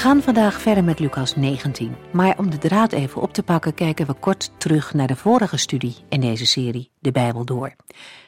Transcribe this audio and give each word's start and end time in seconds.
Gaan 0.00 0.22
vandaag 0.22 0.60
verder 0.60 0.84
met 0.84 0.98
Lucas 0.98 1.36
19. 1.36 1.96
Maar 2.12 2.38
om 2.38 2.50
de 2.50 2.58
draad 2.58 2.92
even 2.92 3.22
op 3.22 3.32
te 3.32 3.42
pakken, 3.42 3.74
kijken 3.74 4.06
we 4.06 4.12
kort 4.12 4.50
terug 4.58 4.94
naar 4.94 5.06
de 5.06 5.16
vorige 5.16 5.56
studie 5.56 5.96
in 6.08 6.20
deze 6.20 6.46
serie, 6.46 6.90
de 6.98 7.10
Bijbel 7.10 7.44
door. 7.44 7.74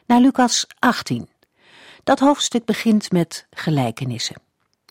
Naar 0.06 0.20
Lucas 0.20 0.66
18. 0.78 1.28
Dat 2.04 2.18
hoofdstuk 2.18 2.64
begint 2.64 3.12
met 3.12 3.46
gelijkenissen. 3.50 4.36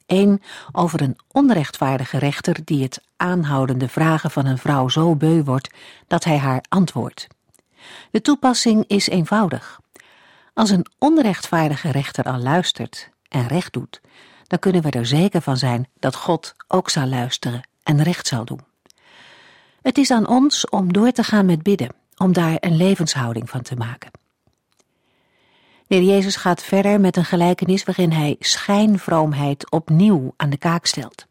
Eén 0.06 0.42
over 0.72 1.02
een 1.02 1.18
onrechtvaardige 1.32 2.18
rechter 2.18 2.66
die 2.66 2.84
het 2.84 3.02
aanhoudende 3.18 3.88
vragen 3.88 4.32
van 4.32 4.46
een 4.46 4.58
vrouw 4.58 4.90
zo 4.90 5.16
beu 5.16 5.44
wordt 5.44 5.70
dat 6.08 6.24
hij 6.24 6.38
haar 6.38 6.64
antwoordt. 6.70 7.28
De 8.12 8.22
toepassing 8.22 8.84
is 8.88 9.08
eenvoudig. 9.08 9.80
Als 10.54 10.70
een 10.70 10.86
onrechtvaardige 10.98 11.92
rechter 11.92 12.24
al 12.24 12.40
luistert 12.40 13.10
en 13.28 13.48
recht 13.48 13.74
doet, 13.74 14.02
dan 14.52 14.60
kunnen 14.60 14.82
we 14.82 14.90
er 14.90 15.06
zeker 15.06 15.42
van 15.42 15.58
zijn 15.58 15.88
dat 16.00 16.16
God 16.16 16.56
ook 16.68 16.90
zal 16.90 17.06
luisteren 17.06 17.68
en 17.84 18.04
recht 18.04 18.28
zal 18.28 18.46
doen. 18.46 18.60
Het 19.82 19.98
is 19.98 20.12
aan 20.12 20.28
ons 20.28 20.70
om 20.70 20.94
door 20.94 21.12
te 21.12 21.24
gaan 21.24 21.46
met 21.46 21.64
bidden, 21.64 21.90
om 22.18 22.34
daar 22.34 22.58
een 22.60 22.76
levenshouding 22.76 23.50
van 23.50 23.62
te 23.62 23.76
maken. 23.76 24.12
De 25.88 26.06
Jezus 26.06 26.36
gaat 26.36 26.64
verder 26.64 27.00
met 27.00 27.18
een 27.18 27.26
gelijkenis 27.26 27.84
waarin 27.84 28.12
hij 28.12 28.36
schijnvroomheid 28.40 29.72
opnieuw 29.72 30.34
aan 30.38 30.50
de 30.50 30.58
kaak 30.58 30.86
stelt. 30.86 31.26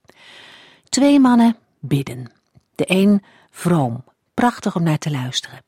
Twee 0.88 1.20
mannen 1.20 1.56
bidden. 1.78 2.32
De 2.74 2.84
een 2.86 3.22
vroom, 3.50 4.04
prachtig 4.34 4.76
om 4.76 4.82
naar 4.82 4.98
te 4.98 5.10
luisteren. 5.10 5.64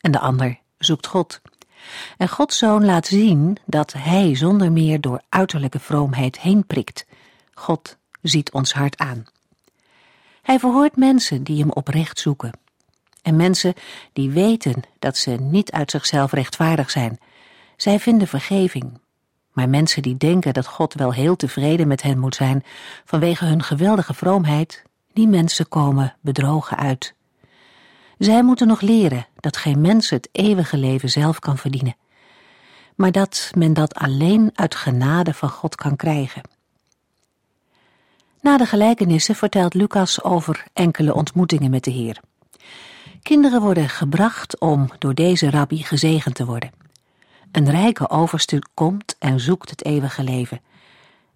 En 0.00 0.10
de 0.10 0.18
ander 0.18 0.58
zoekt 0.78 1.06
God. 1.06 1.40
En 2.16 2.28
Gods 2.28 2.58
Zoon 2.58 2.84
laat 2.84 3.06
zien 3.06 3.58
dat 3.66 3.92
Hij 3.92 4.36
zonder 4.36 4.72
meer 4.72 5.00
door 5.00 5.22
uiterlijke 5.28 5.78
vroomheid 5.78 6.40
heen 6.40 6.66
prikt. 6.66 7.06
God 7.54 7.96
ziet 8.22 8.52
ons 8.52 8.72
hart 8.72 8.98
aan. 8.98 9.24
Hij 10.42 10.58
verhoort 10.58 10.96
mensen 10.96 11.42
die 11.42 11.60
Hem 11.60 11.70
oprecht 11.70 12.18
zoeken. 12.18 12.52
En 13.22 13.36
mensen 13.36 13.74
die 14.12 14.30
weten 14.30 14.82
dat 14.98 15.16
ze 15.16 15.30
niet 15.30 15.70
uit 15.70 15.90
zichzelf 15.90 16.32
rechtvaardig 16.32 16.90
zijn. 16.90 17.18
Zij 17.76 17.98
vinden 17.98 18.28
vergeving. 18.28 19.00
Maar 19.52 19.68
mensen 19.68 20.02
die 20.02 20.16
denken 20.16 20.54
dat 20.54 20.66
God 20.66 20.94
wel 20.94 21.12
heel 21.12 21.36
tevreden 21.36 21.88
met 21.88 22.02
hen 22.02 22.18
moet 22.18 22.34
zijn 22.34 22.64
vanwege 23.04 23.44
hun 23.44 23.62
geweldige 23.62 24.14
vroomheid, 24.14 24.82
die 25.12 25.28
mensen 25.28 25.68
komen 25.68 26.16
bedrogen 26.20 26.76
uit. 26.76 27.14
Zij 28.18 28.42
moeten 28.42 28.66
nog 28.66 28.80
leren 28.80 29.26
dat 29.36 29.56
geen 29.56 29.80
mens 29.80 30.10
het 30.10 30.28
eeuwige 30.32 30.76
leven 30.76 31.10
zelf 31.10 31.38
kan 31.38 31.58
verdienen, 31.58 31.96
maar 32.94 33.12
dat 33.12 33.50
men 33.56 33.72
dat 33.72 33.94
alleen 33.94 34.50
uit 34.54 34.74
genade 34.74 35.34
van 35.34 35.48
God 35.48 35.74
kan 35.74 35.96
krijgen. 35.96 36.42
Na 38.40 38.56
de 38.56 38.66
gelijkenissen 38.66 39.34
vertelt 39.34 39.74
Lucas 39.74 40.22
over 40.22 40.64
enkele 40.72 41.14
ontmoetingen 41.14 41.70
met 41.70 41.84
de 41.84 41.90
Heer. 41.90 42.20
Kinderen 43.22 43.60
worden 43.60 43.88
gebracht 43.88 44.58
om 44.58 44.88
door 44.98 45.14
deze 45.14 45.50
rabbi 45.50 45.82
gezegend 45.82 46.34
te 46.34 46.44
worden. 46.44 46.70
Een 47.52 47.70
rijke 47.70 48.10
overste 48.10 48.62
komt 48.74 49.16
en 49.18 49.40
zoekt 49.40 49.70
het 49.70 49.84
eeuwige 49.84 50.22
leven. 50.22 50.60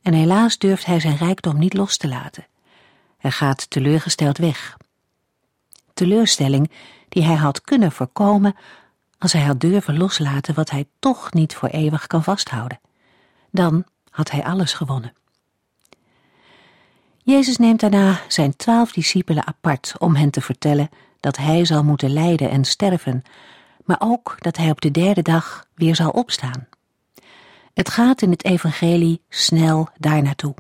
En 0.03 0.13
helaas 0.13 0.59
durft 0.59 0.87
hij 0.87 1.01
zijn 1.01 1.17
rijkdom 1.17 1.59
niet 1.59 1.75
los 1.75 1.97
te 1.97 2.09
laten. 2.09 2.47
Hij 3.19 3.31
gaat 3.31 3.71
teleurgesteld 3.71 4.39
weg 4.39 4.77
teleurstelling 5.95 6.71
die 7.09 7.25
hij 7.25 7.35
had 7.35 7.61
kunnen 7.63 7.93
voorkomen 7.93 8.57
als 9.19 9.33
hij 9.33 9.43
had 9.43 9.61
durven 9.61 9.97
loslaten 9.97 10.55
wat 10.55 10.71
hij 10.71 10.87
toch 10.99 11.33
niet 11.33 11.55
voor 11.55 11.69
eeuwig 11.69 12.07
kan 12.07 12.23
vasthouden. 12.23 12.81
Dan 13.51 13.85
had 14.11 14.31
hij 14.31 14.45
alles 14.45 14.73
gewonnen. 14.73 15.13
Jezus 17.25 17.57
neemt 17.57 17.81
daarna 17.81 18.21
zijn 18.29 18.57
twaalf 18.57 18.93
discipelen 18.93 19.47
apart 19.47 19.95
om 19.99 20.17
hen 20.17 20.31
te 20.31 20.41
vertellen 20.41 20.91
dat 21.21 21.37
hij 21.37 21.65
zal 21.65 21.85
moeten 21.85 22.13
lijden 22.13 22.51
en 22.51 22.65
sterven, 22.65 23.23
maar 23.85 23.97
ook 24.01 24.37
dat 24.39 24.57
hij 24.57 24.71
op 24.71 24.81
de 24.81 24.91
derde 24.91 25.23
dag 25.23 25.67
weer 25.75 25.97
zal 25.97 26.11
opstaan. 26.11 26.67
Het 27.75 27.91
gaat 27.91 28.23
in 28.23 28.31
het 28.31 28.45
evangelie 28.45 29.21
snel 29.29 29.89
daar 29.99 30.23
naartoe. 30.23 30.55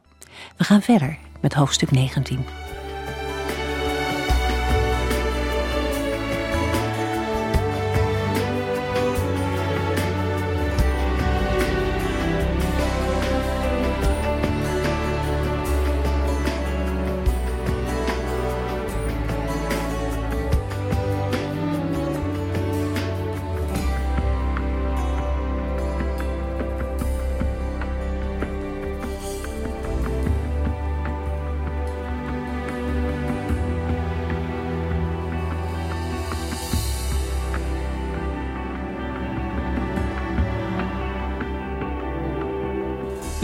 We 0.57 0.65
gaan 0.65 0.83
verder 0.83 1.19
met 1.41 1.55
hoofdstuk 1.55 1.91
19. 1.91 2.62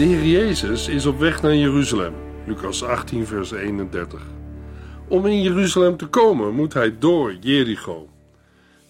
Heer 0.09 0.25
Jezus 0.25 0.87
is 0.87 1.05
op 1.05 1.19
weg 1.19 1.41
naar 1.41 1.55
Jeruzalem, 1.55 2.13
Lucas 2.45 2.83
18, 2.83 3.25
vers 3.25 3.51
31. 3.51 4.21
Om 5.07 5.25
in 5.25 5.41
Jeruzalem 5.41 5.97
te 5.97 6.07
komen 6.07 6.53
moet 6.53 6.73
hij 6.73 6.97
door 6.97 7.33
Jericho. 7.33 8.09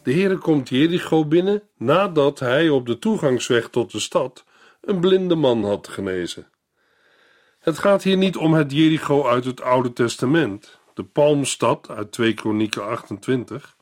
De 0.04 0.12
Heer 0.12 0.38
komt 0.38 0.70
Jericho 0.70 1.26
binnen 1.26 1.64
nadat 1.78 2.40
hij 2.40 2.70
op 2.70 2.86
de 2.86 3.00
toegangsweg 3.00 3.70
tot 3.70 3.92
de 3.92 4.00
stad 4.00 4.46
een 4.82 5.00
blinde 5.00 5.36
man 5.36 5.64
had 5.64 5.88
genezen. 5.88 6.48
Het 7.60 7.78
gaat 7.78 8.04
hier 8.04 8.18
niet 8.18 8.38
om 8.38 8.54
het 8.54 8.72
Jericho 8.72 9.28
uit 9.28 9.46
het 9.46 9.62
Oude 9.62 9.94
Testament, 9.94 10.80
de 10.94 11.04
Palmstad 11.04 11.90
uit 11.90 12.12
2 12.12 12.34
Kronieken 12.34 12.88
28, 12.88 13.76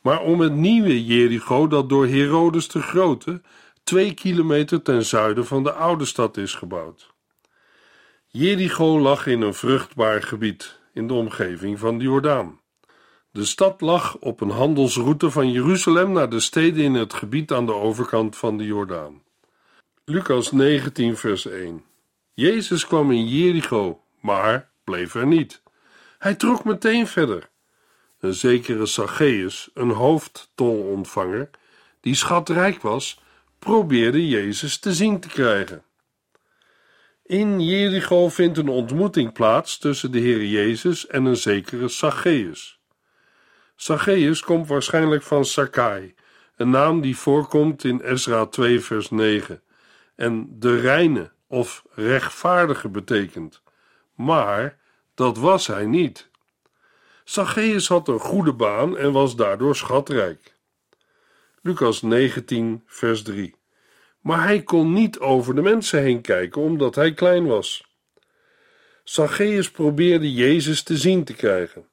maar 0.00 0.20
om 0.20 0.40
het 0.40 0.54
nieuwe 0.54 1.04
Jericho 1.04 1.66
dat 1.66 1.88
door 1.88 2.06
Herodes 2.06 2.68
de 2.68 2.82
Grote 2.82 3.40
twee 3.88 4.14
kilometer 4.14 4.82
ten 4.82 5.04
zuiden 5.04 5.46
van 5.46 5.62
de 5.62 5.72
oude 5.72 6.04
stad 6.04 6.36
is 6.36 6.54
gebouwd. 6.54 7.14
Jericho 8.26 9.00
lag 9.00 9.26
in 9.26 9.40
een 9.40 9.54
vruchtbaar 9.54 10.22
gebied 10.22 10.78
in 10.92 11.06
de 11.06 11.14
omgeving 11.14 11.78
van 11.78 11.98
de 11.98 12.04
Jordaan. 12.04 12.60
De 13.30 13.44
stad 13.44 13.80
lag 13.80 14.16
op 14.16 14.40
een 14.40 14.50
handelsroute 14.50 15.30
van 15.30 15.52
Jeruzalem 15.52 16.12
naar 16.12 16.30
de 16.30 16.40
steden 16.40 16.84
in 16.84 16.94
het 16.94 17.14
gebied 17.14 17.52
aan 17.52 17.66
de 17.66 17.74
overkant 17.74 18.36
van 18.36 18.58
de 18.58 18.64
Jordaan. 18.64 19.22
Lucas 20.04 20.52
19, 20.52 21.16
vers 21.16 21.46
1. 21.46 21.84
Jezus 22.34 22.86
kwam 22.86 23.10
in 23.10 23.26
Jericho, 23.26 24.00
maar 24.20 24.70
bleef 24.84 25.14
er 25.14 25.26
niet. 25.26 25.62
Hij 26.18 26.34
trok 26.34 26.64
meteen 26.64 27.06
verder. 27.06 27.48
Een 28.20 28.34
zekere 28.34 28.86
Zacchaeus, 28.86 29.70
een 29.74 29.90
hoofdtolontvanger, 29.90 31.50
die 32.00 32.14
schatrijk 32.14 32.82
was, 32.82 33.26
probeerde 33.58 34.28
Jezus 34.28 34.78
te 34.78 34.94
zien 34.94 35.20
te 35.20 35.28
krijgen. 35.28 35.82
In 37.22 37.60
Jericho 37.60 38.28
vindt 38.28 38.58
een 38.58 38.68
ontmoeting 38.68 39.32
plaats 39.32 39.78
tussen 39.78 40.12
de 40.12 40.18
Heer 40.18 40.44
Jezus 40.44 41.06
en 41.06 41.24
een 41.24 41.36
zekere 41.36 41.88
Zacchaeus. 41.88 42.80
Zacchaeus 43.76 44.42
komt 44.42 44.68
waarschijnlijk 44.68 45.22
van 45.22 45.44
Sakai, 45.44 46.14
een 46.56 46.70
naam 46.70 47.00
die 47.00 47.16
voorkomt 47.16 47.84
in 47.84 48.00
Ezra 48.00 48.46
2 48.46 48.80
vers 48.80 49.10
9 49.10 49.62
en 50.16 50.46
de 50.50 50.80
reine 50.80 51.30
of 51.46 51.84
rechtvaardige 51.90 52.88
betekent. 52.88 53.62
Maar 54.14 54.78
dat 55.14 55.38
was 55.38 55.66
hij 55.66 55.86
niet. 55.86 56.30
Zacchaeus 57.24 57.88
had 57.88 58.08
een 58.08 58.20
goede 58.20 58.52
baan 58.52 58.96
en 58.96 59.12
was 59.12 59.36
daardoor 59.36 59.76
schatrijk. 59.76 60.57
Lucas 61.62 62.02
19, 62.02 62.82
vers 62.86 63.22
3. 63.22 63.54
Maar 64.20 64.42
hij 64.42 64.62
kon 64.62 64.92
niet 64.92 65.18
over 65.18 65.54
de 65.54 65.62
mensen 65.62 66.02
heen 66.02 66.20
kijken, 66.20 66.62
omdat 66.62 66.94
hij 66.94 67.14
klein 67.14 67.46
was. 67.46 67.86
Zacchaeus 69.04 69.70
probeerde 69.70 70.32
Jezus 70.32 70.82
te 70.82 70.96
zien 70.96 71.24
te 71.24 71.34
krijgen. 71.34 71.86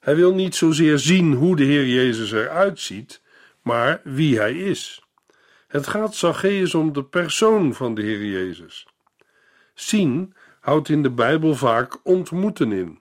Hij 0.00 0.16
wil 0.16 0.34
niet 0.34 0.54
zozeer 0.54 0.98
zien 0.98 1.32
hoe 1.32 1.56
de 1.56 1.64
Heer 1.64 1.86
Jezus 1.86 2.32
eruit 2.32 2.80
ziet, 2.80 3.22
maar 3.62 4.00
wie 4.04 4.38
hij 4.38 4.54
is. 4.54 5.02
Het 5.68 5.86
gaat 5.86 6.14
Zacchaeus 6.14 6.74
om 6.74 6.92
de 6.92 7.04
persoon 7.04 7.74
van 7.74 7.94
de 7.94 8.02
Heer 8.02 8.24
Jezus. 8.24 8.86
Zien 9.74 10.34
houdt 10.60 10.88
in 10.88 11.02
de 11.02 11.10
Bijbel 11.10 11.54
vaak 11.54 12.00
ontmoeten 12.02 12.72
in. 12.72 13.00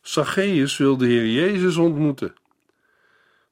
Zacchaeus 0.00 0.76
wil 0.76 0.96
de 0.96 1.06
Heer 1.06 1.26
Jezus 1.26 1.76
ontmoeten. 1.76 2.34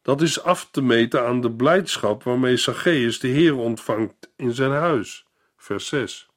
Dat 0.03 0.21
is 0.21 0.43
af 0.43 0.69
te 0.71 0.83
meten 0.83 1.27
aan 1.27 1.41
de 1.41 1.53
blijdschap 1.53 2.23
waarmee 2.23 2.57
Zacchaeus 2.57 3.19
de 3.19 3.29
Heer 3.29 3.57
ontvangt 3.57 4.31
in 4.37 4.53
zijn 4.53 4.71
huis. 4.71 5.27
Vers 5.57 5.87
6. 5.87 6.29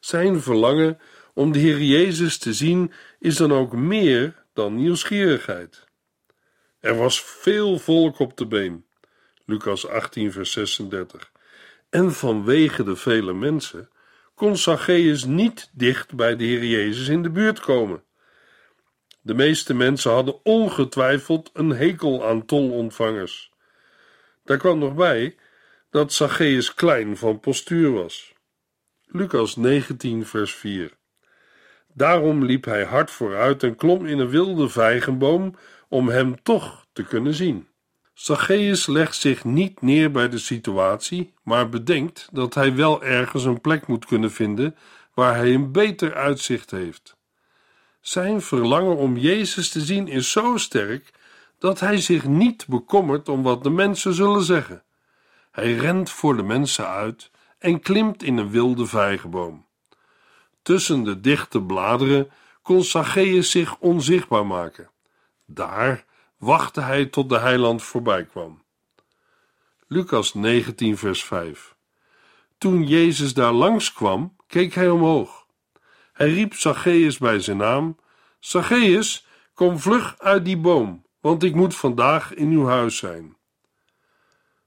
Zijn 0.00 0.40
verlangen 0.40 0.98
om 1.34 1.52
de 1.52 1.58
Heer 1.58 1.82
Jezus 1.82 2.38
te 2.38 2.54
zien 2.54 2.92
is 3.18 3.36
dan 3.36 3.52
ook 3.52 3.72
meer 3.72 4.44
dan 4.52 4.74
nieuwsgierigheid. 4.74 5.84
Er 6.80 6.96
was 6.96 7.22
veel 7.22 7.78
volk 7.78 8.18
op 8.18 8.36
de 8.36 8.46
been. 8.46 8.84
Lucas 9.44 9.88
18, 9.88 10.32
vers 10.32 10.52
36. 10.52 11.32
En 11.90 12.12
vanwege 12.12 12.84
de 12.84 12.96
vele 12.96 13.32
mensen 13.32 13.88
kon 14.34 14.56
Zacchaeus 14.56 15.24
niet 15.24 15.70
dicht 15.72 16.14
bij 16.14 16.36
de 16.36 16.44
Heer 16.44 16.64
Jezus 16.64 17.08
in 17.08 17.22
de 17.22 17.30
buurt 17.30 17.60
komen. 17.60 18.02
De 19.26 19.34
meeste 19.34 19.74
mensen 19.74 20.10
hadden 20.10 20.44
ongetwijfeld 20.44 21.50
een 21.52 21.70
hekel 21.70 22.26
aan 22.26 22.44
tolontvangers. 22.44 23.52
Daar 24.44 24.56
kwam 24.56 24.78
nog 24.78 24.94
bij 24.94 25.36
dat 25.90 26.12
Zacchaeus 26.12 26.74
klein 26.74 27.16
van 27.16 27.40
postuur 27.40 27.92
was. 27.92 28.34
Lucas 29.06 29.56
19, 29.56 30.26
vers 30.26 30.54
4. 30.54 30.92
Daarom 31.92 32.44
liep 32.44 32.64
hij 32.64 32.84
hard 32.84 33.10
vooruit 33.10 33.62
en 33.62 33.76
klom 33.76 34.06
in 34.06 34.18
een 34.18 34.28
wilde 34.28 34.68
vijgenboom 34.68 35.56
om 35.88 36.08
hem 36.08 36.42
toch 36.42 36.86
te 36.92 37.02
kunnen 37.02 37.34
zien. 37.34 37.68
Zacchaeus 38.14 38.86
legt 38.86 39.16
zich 39.16 39.44
niet 39.44 39.82
neer 39.82 40.10
bij 40.10 40.28
de 40.28 40.38
situatie, 40.38 41.34
maar 41.42 41.68
bedenkt 41.68 42.28
dat 42.32 42.54
hij 42.54 42.74
wel 42.74 43.04
ergens 43.04 43.44
een 43.44 43.60
plek 43.60 43.86
moet 43.86 44.04
kunnen 44.04 44.32
vinden 44.32 44.76
waar 45.14 45.34
hij 45.34 45.54
een 45.54 45.72
beter 45.72 46.14
uitzicht 46.14 46.70
heeft. 46.70 47.15
Zijn 48.06 48.42
verlangen 48.42 48.96
om 48.96 49.16
Jezus 49.16 49.68
te 49.68 49.80
zien 49.80 50.08
is 50.08 50.30
zo 50.30 50.56
sterk 50.56 51.12
dat 51.58 51.80
hij 51.80 52.00
zich 52.00 52.24
niet 52.24 52.66
bekommert 52.66 53.28
om 53.28 53.42
wat 53.42 53.62
de 53.62 53.70
mensen 53.70 54.14
zullen 54.14 54.42
zeggen. 54.42 54.82
Hij 55.50 55.74
rent 55.74 56.10
voor 56.10 56.36
de 56.36 56.42
mensen 56.42 56.88
uit 56.88 57.30
en 57.58 57.80
klimt 57.80 58.22
in 58.22 58.36
een 58.36 58.50
wilde 58.50 58.86
vijgenboom. 58.86 59.66
Tussen 60.62 61.04
de 61.04 61.20
dichte 61.20 61.62
bladeren 61.62 62.30
kon 62.62 62.84
Zacchaeus 62.84 63.50
zich 63.50 63.78
onzichtbaar 63.78 64.46
maken. 64.46 64.90
Daar 65.46 66.04
wachtte 66.36 66.80
hij 66.80 67.06
tot 67.06 67.28
de 67.28 67.38
heiland 67.38 67.82
voorbij 67.82 68.24
kwam. 68.24 68.62
Lucas 69.86 70.34
19, 70.34 70.98
vers 70.98 71.24
5. 71.24 71.74
Toen 72.58 72.86
Jezus 72.86 73.34
daar 73.34 73.52
langs 73.52 73.92
kwam, 73.92 74.36
keek 74.46 74.74
hij 74.74 74.90
omhoog. 74.90 75.45
Hij 76.16 76.32
riep 76.32 76.54
Zacchaeus 76.54 77.18
bij 77.18 77.40
zijn 77.40 77.56
naam: 77.56 77.96
Zacchaeus, 78.38 79.26
kom 79.54 79.78
vlug 79.78 80.14
uit 80.18 80.44
die 80.44 80.56
boom, 80.56 81.04
want 81.20 81.42
ik 81.42 81.54
moet 81.54 81.76
vandaag 81.76 82.34
in 82.34 82.50
uw 82.50 82.66
huis 82.66 82.96
zijn. 82.96 83.36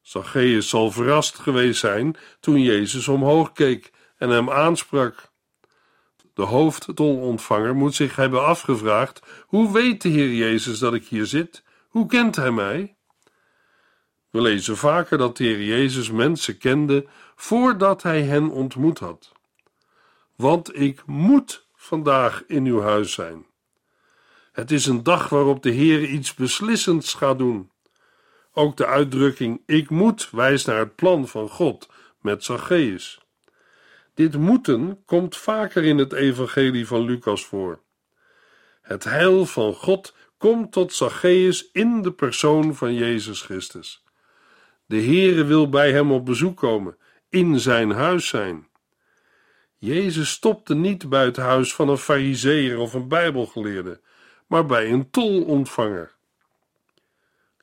Zacchaeus 0.01 0.69
zal 0.69 0.91
verrast 0.91 1.39
geweest 1.39 1.79
zijn 1.79 2.15
toen 2.39 2.61
Jezus 2.61 3.07
omhoog 3.07 3.51
keek 3.51 3.91
en 4.17 4.29
hem 4.29 4.49
aansprak. 4.49 5.31
De 6.33 6.41
hoofdtolontvanger 6.41 7.75
moet 7.75 7.95
zich 7.95 8.15
hebben 8.15 8.45
afgevraagd: 8.45 9.21
hoe 9.45 9.71
weet 9.71 10.01
de 10.01 10.09
Heer 10.09 10.33
Jezus 10.33 10.79
dat 10.79 10.93
ik 10.93 11.05
hier 11.05 11.25
zit? 11.25 11.63
Hoe 11.87 12.07
kent 12.07 12.35
hij 12.35 12.51
mij? 12.51 12.95
We 14.29 14.41
lezen 14.41 14.77
vaker 14.77 15.17
dat 15.17 15.37
de 15.37 15.43
Heer 15.43 15.63
Jezus 15.63 16.11
mensen 16.11 16.57
kende 16.57 17.07
voordat 17.35 18.03
hij 18.03 18.21
hen 18.21 18.49
ontmoet 18.49 18.99
had. 18.99 19.37
Want 20.39 20.75
ik 20.79 21.05
moet 21.05 21.65
vandaag 21.75 22.43
in 22.47 22.65
uw 22.65 22.81
huis 22.81 23.13
zijn. 23.13 23.45
Het 24.51 24.71
is 24.71 24.85
een 24.85 25.03
dag 25.03 25.29
waarop 25.29 25.63
de 25.63 25.69
Heer 25.69 26.03
iets 26.03 26.33
beslissends 26.33 27.13
gaat 27.13 27.37
doen. 27.37 27.71
Ook 28.53 28.77
de 28.77 28.85
uitdrukking 28.85 29.61
ik 29.65 29.89
moet 29.89 30.29
wijst 30.31 30.67
naar 30.67 30.79
het 30.79 30.95
plan 30.95 31.27
van 31.27 31.49
God 31.49 31.89
met 32.21 32.43
Zacchaeus. 32.43 33.21
Dit 34.13 34.37
moeten 34.37 35.03
komt 35.05 35.37
vaker 35.37 35.83
in 35.83 35.97
het 35.97 36.13
evangelie 36.13 36.87
van 36.87 37.01
Lucas 37.01 37.45
voor. 37.45 37.81
Het 38.81 39.03
heil 39.03 39.45
van 39.45 39.73
God 39.73 40.15
komt 40.37 40.71
tot 40.71 40.93
Zacchaeus 40.93 41.69
in 41.71 42.01
de 42.01 42.11
persoon 42.11 42.75
van 42.75 42.93
Jezus 42.93 43.41
Christus. 43.41 44.03
De 44.85 45.01
Heere 45.01 45.43
wil 45.43 45.69
bij 45.69 45.91
hem 45.91 46.11
op 46.11 46.25
bezoek 46.25 46.57
komen, 46.57 46.97
in 47.29 47.59
zijn 47.59 47.91
huis 47.91 48.27
zijn. 48.27 48.68
Jezus 49.79 50.29
stopte 50.29 50.75
niet 50.75 51.09
bij 51.09 51.25
het 51.25 51.37
huis 51.37 51.75
van 51.75 51.89
een 51.89 51.97
fariseer 51.97 52.77
of 52.77 52.93
een 52.93 53.07
bijbelgeleerde, 53.07 54.01
maar 54.47 54.65
bij 54.65 54.91
een 54.91 55.09
tolontvanger. 55.09 56.15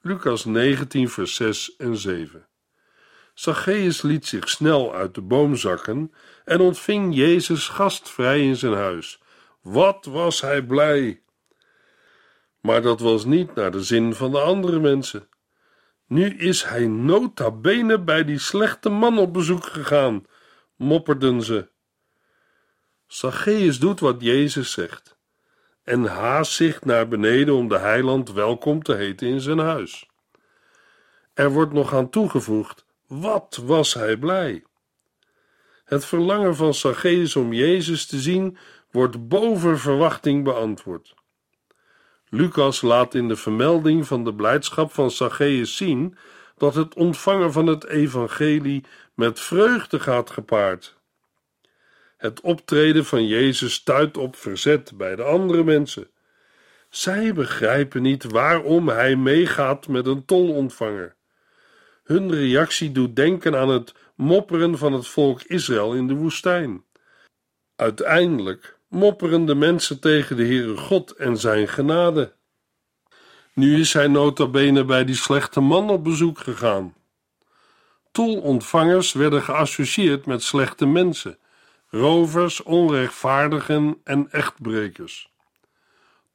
Lucas 0.00 0.44
19 0.44 1.08
vers 1.08 1.34
6 1.34 1.76
en 1.76 1.96
7 1.96 2.46
Zacchaeus 3.34 4.02
liet 4.02 4.26
zich 4.26 4.48
snel 4.48 4.94
uit 4.94 5.14
de 5.14 5.20
boom 5.20 5.56
zakken 5.56 6.12
en 6.44 6.60
ontving 6.60 7.14
Jezus 7.14 7.68
gastvrij 7.68 8.40
in 8.40 8.56
zijn 8.56 8.74
huis. 8.74 9.20
Wat 9.60 10.04
was 10.04 10.40
hij 10.40 10.62
blij! 10.62 11.22
Maar 12.60 12.82
dat 12.82 13.00
was 13.00 13.24
niet 13.24 13.54
naar 13.54 13.70
de 13.70 13.82
zin 13.82 14.14
van 14.14 14.30
de 14.30 14.40
andere 14.40 14.80
mensen. 14.80 15.28
Nu 16.06 16.36
is 16.36 16.64
hij 16.64 16.86
nota 16.86 17.50
bene 17.50 18.00
bij 18.00 18.24
die 18.24 18.38
slechte 18.38 18.88
man 18.88 19.18
op 19.18 19.32
bezoek 19.32 19.66
gegaan, 19.66 20.26
mopperden 20.76 21.42
ze. 21.42 21.68
Zacchaeus 23.06 23.78
doet 23.78 24.00
wat 24.00 24.16
Jezus 24.22 24.72
zegt 24.72 25.16
en 25.84 26.04
haast 26.04 26.52
zich 26.52 26.84
naar 26.84 27.08
beneden 27.08 27.54
om 27.54 27.68
de 27.68 27.78
heiland 27.78 28.32
welkom 28.32 28.82
te 28.82 28.94
heten 28.94 29.28
in 29.28 29.40
zijn 29.40 29.58
huis. 29.58 30.08
Er 31.34 31.50
wordt 31.50 31.72
nog 31.72 31.94
aan 31.94 32.10
toegevoegd: 32.10 32.84
wat 33.06 33.60
was 33.64 33.94
hij 33.94 34.16
blij! 34.16 34.64
Het 35.84 36.04
verlangen 36.04 36.56
van 36.56 36.74
Zacchaeus 36.74 37.36
om 37.36 37.52
Jezus 37.52 38.06
te 38.06 38.18
zien 38.18 38.58
wordt 38.90 39.28
boven 39.28 39.78
verwachting 39.78 40.44
beantwoord. 40.44 41.14
Lucas 42.28 42.80
laat 42.80 43.14
in 43.14 43.28
de 43.28 43.36
vermelding 43.36 44.06
van 44.06 44.24
de 44.24 44.34
blijdschap 44.34 44.92
van 44.92 45.10
Zacchaeus 45.10 45.76
zien 45.76 46.16
dat 46.56 46.74
het 46.74 46.94
ontvangen 46.94 47.52
van 47.52 47.66
het 47.66 47.86
evangelie 47.86 48.84
met 49.14 49.40
vreugde 49.40 50.00
gaat 50.00 50.30
gepaard. 50.30 50.96
Het 52.16 52.40
optreden 52.40 53.04
van 53.04 53.26
Jezus 53.26 53.72
stuit 53.72 54.16
op 54.16 54.36
verzet 54.36 54.92
bij 54.96 55.16
de 55.16 55.22
andere 55.22 55.64
mensen. 55.64 56.10
Zij 56.90 57.34
begrijpen 57.34 58.02
niet 58.02 58.24
waarom 58.24 58.88
hij 58.88 59.16
meegaat 59.16 59.88
met 59.88 60.06
een 60.06 60.24
tolontvanger. 60.24 61.14
Hun 62.04 62.30
reactie 62.30 62.92
doet 62.92 63.16
denken 63.16 63.56
aan 63.56 63.68
het 63.68 63.94
mopperen 64.14 64.78
van 64.78 64.92
het 64.92 65.06
volk 65.06 65.42
Israël 65.42 65.94
in 65.94 66.06
de 66.06 66.14
woestijn. 66.14 66.84
Uiteindelijk 67.76 68.78
mopperen 68.88 69.44
de 69.46 69.54
mensen 69.54 70.00
tegen 70.00 70.36
de 70.36 70.44
Heere 70.44 70.76
God 70.76 71.10
en 71.10 71.36
zijn 71.36 71.68
genade. 71.68 72.34
Nu 73.52 73.80
is 73.80 73.92
hij 73.92 74.06
nota 74.06 74.46
bene 74.46 74.84
bij 74.84 75.04
die 75.04 75.14
slechte 75.14 75.60
man 75.60 75.90
op 75.90 76.04
bezoek 76.04 76.38
gegaan. 76.38 76.94
Tolontvangers 78.12 79.12
werden 79.12 79.42
geassocieerd 79.42 80.26
met 80.26 80.42
slechte 80.42 80.86
mensen, 80.86 81.38
rovers, 81.88 82.62
onrechtvaardigen 82.62 84.00
en 84.04 84.30
echtbrekers. 84.30 85.30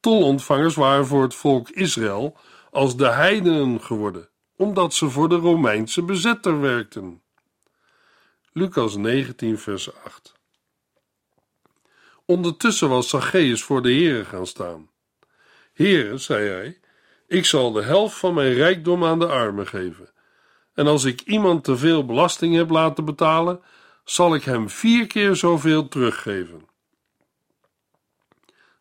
Tolontvangers 0.00 0.74
waren 0.74 1.06
voor 1.06 1.22
het 1.22 1.34
volk 1.34 1.70
Israël 1.70 2.36
als 2.70 2.96
de 2.96 3.08
heidenen 3.08 3.80
geworden, 3.80 4.28
omdat 4.56 4.94
ze 4.94 5.10
voor 5.10 5.28
de 5.28 5.36
Romeinse 5.36 6.02
bezetter 6.02 6.60
werkten. 6.60 7.22
Lucas 8.52 8.96
19, 8.96 9.58
vers 9.58 9.94
8. 9.94 10.32
Ondertussen 12.24 12.88
was 12.88 13.08
Zacchaeus 13.08 13.62
voor 13.62 13.82
de 13.82 13.92
Heere 13.92 14.24
gaan 14.24 14.46
staan. 14.46 14.90
Heere, 15.72 16.18
zei 16.18 16.48
hij, 16.48 16.80
ik 17.26 17.44
zal 17.44 17.72
de 17.72 17.82
helft 17.82 18.16
van 18.16 18.34
mijn 18.34 18.52
rijkdom 18.52 19.04
aan 19.04 19.18
de 19.18 19.26
armen 19.26 19.66
geven. 19.66 20.10
En 20.74 20.86
als 20.86 21.04
ik 21.04 21.20
iemand 21.20 21.64
te 21.64 21.76
veel 21.76 22.04
belasting 22.04 22.54
heb 22.54 22.70
laten 22.70 23.04
betalen, 23.04 23.60
zal 24.04 24.34
ik 24.34 24.42
hem 24.42 24.70
vier 24.70 25.06
keer 25.06 25.36
zoveel 25.36 25.88
teruggeven. 25.88 26.68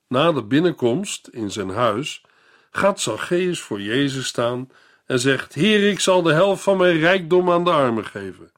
Na 0.07 0.31
de 0.31 0.43
binnenkomst 0.43 1.27
in 1.27 1.51
zijn 1.51 1.69
huis 1.69 2.23
gaat 2.71 2.99
Zacchaeus 2.99 3.59
voor 3.59 3.81
Jezus 3.81 4.27
staan 4.27 4.69
en 5.05 5.19
zegt: 5.19 5.53
Heer, 5.53 5.89
ik 5.89 5.99
zal 5.99 6.21
de 6.21 6.33
helft 6.33 6.63
van 6.63 6.77
mijn 6.77 6.97
rijkdom 6.97 7.51
aan 7.51 7.63
de 7.63 7.71
armen 7.71 8.05
geven. 8.05 8.51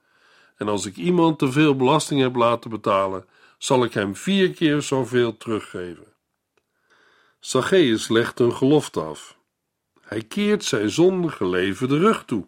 En 0.58 0.68
als 0.68 0.86
ik 0.86 0.96
iemand 0.96 1.40
te 1.40 1.52
veel 1.52 1.76
belasting 1.76 2.22
heb 2.22 2.36
laten 2.36 2.70
betalen, 2.70 3.26
zal 3.58 3.84
ik 3.84 3.94
hem 3.94 4.16
vier 4.16 4.52
keer 4.52 4.82
zoveel 4.82 5.38
teruggeven. 5.38 6.14
Zacchaeus 7.40 8.08
legt 8.08 8.40
een 8.40 8.54
gelofte 8.54 9.02
af. 9.02 9.38
Hij 10.02 10.24
keert 10.24 10.64
zijn 10.64 10.90
zondige 10.90 11.48
leven 11.48 11.90
de 11.90 11.98
rug 11.98 12.26
toe. 12.26 12.48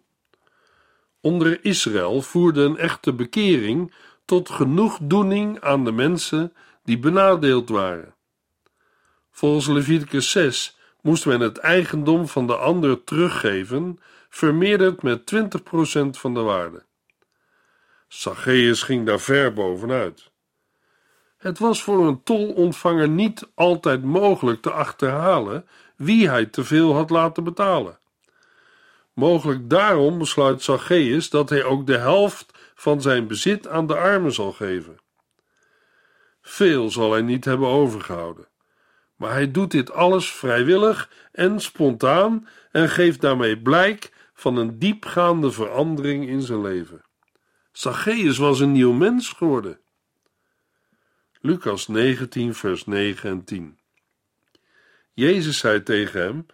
Onder 1.26 1.66
Israël 1.66 2.22
voerde 2.22 2.62
een 2.62 2.78
echte 2.78 3.14
bekering 3.14 3.94
tot 4.26 4.50
genoegdoening 4.50 5.62
aan 5.62 5.84
de 5.84 5.92
mensen 5.92 6.54
die 6.84 7.00
benadeeld 7.00 7.70
waren. 7.70 8.16
Volgens 9.32 9.68
Leviticus 9.68 10.32
6 10.32 10.78
moest 11.02 11.26
men 11.26 11.40
het 11.40 11.58
eigendom 11.58 12.28
van 12.28 12.48
de 12.48 12.56
ander 12.56 13.04
teruggeven, 13.04 14.00
vermeerderd 14.30 15.02
met 15.02 15.36
20% 15.36 16.10
van 16.10 16.34
de 16.34 16.40
waarde. 16.40 16.84
Zacchaeus 18.08 18.84
ging 18.84 19.06
daar 19.06 19.20
ver 19.20 19.54
bovenuit. 19.54 20.32
Het 21.38 21.60
was 21.60 21.84
voor 21.84 22.08
een 22.08 22.24
tolontvanger 22.24 23.10
niet 23.10 23.48
altijd 23.56 24.04
mogelijk 24.04 24.62
te 24.62 24.72
achterhalen 24.72 25.68
wie 25.96 26.30
hij 26.30 26.46
te 26.46 26.64
veel 26.64 26.94
had 26.94 27.10
laten 27.10 27.44
betalen. 27.44 28.00
Mogelijk 29.16 29.70
daarom 29.70 30.18
besluit 30.18 30.62
Zacchaeus 30.62 31.30
dat 31.30 31.50
hij 31.50 31.64
ook 31.64 31.88
de 31.88 31.98
helft 31.98 32.72
van 32.76 33.02
zijn 33.02 33.28
bezit 33.28 33.68
aan 33.68 33.88
de 33.88 33.96
armen 33.96 34.34
zal 34.34 34.52
geven. 34.52 34.98
Veel 36.42 36.92
zal 36.92 37.12
hij 37.12 37.22
niet 37.22 37.46
hebben 37.46 37.68
overgehouden, 37.68 38.48
maar 39.16 39.32
hij 39.32 39.52
doet 39.52 39.72
dit 39.72 39.92
alles 39.92 40.32
vrijwillig 40.32 41.10
en 41.32 41.60
spontaan 41.60 42.48
en 42.72 42.90
geeft 42.90 43.22
daarmee 43.22 43.62
blijk 43.62 44.12
van 44.34 44.58
een 44.58 44.80
diepgaande 44.80 45.52
verandering 45.52 46.28
in 46.28 46.42
zijn 46.42 46.62
leven. 46.62 47.04
Zacchaeus 47.72 48.38
was 48.38 48.60
een 48.60 48.72
nieuw 48.72 48.94
mens 48.94 49.30
geworden. 49.30 49.80
Lucas 51.42 51.88
19, 51.88 52.56
vers 52.56 52.86
9 52.86 53.30
en 53.30 53.44
10. 53.44 53.80
Jezus 55.14 55.58
zei 55.58 55.84
tegen 55.84 56.22
hem: 56.22 56.46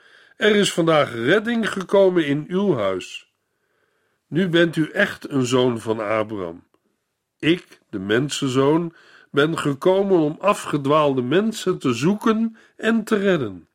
Er 0.42 0.56
is 0.56 0.74
vandaag 0.74 1.14
redding 1.14 1.70
gekomen 1.70 2.26
in 2.26 2.46
uw 2.48 2.76
huis. 2.76 3.32
Nu 4.28 4.50
bent 4.50 4.76
u 4.76 4.90
echt 4.90 5.30
een 5.30 5.46
zoon 5.46 5.80
van 5.80 6.00
Abraham. 6.00 6.64
Ik, 7.40 7.80
de 7.90 8.00
mensenzoon, 8.00 8.94
ben 9.32 9.58
gekomen 9.58 10.20
om 10.20 10.38
afgedwaalde 10.40 11.22
mensen 11.22 11.78
te 11.78 11.94
zoeken 11.94 12.58
en 12.78 13.04
te 13.04 13.16
redden. 13.16 13.68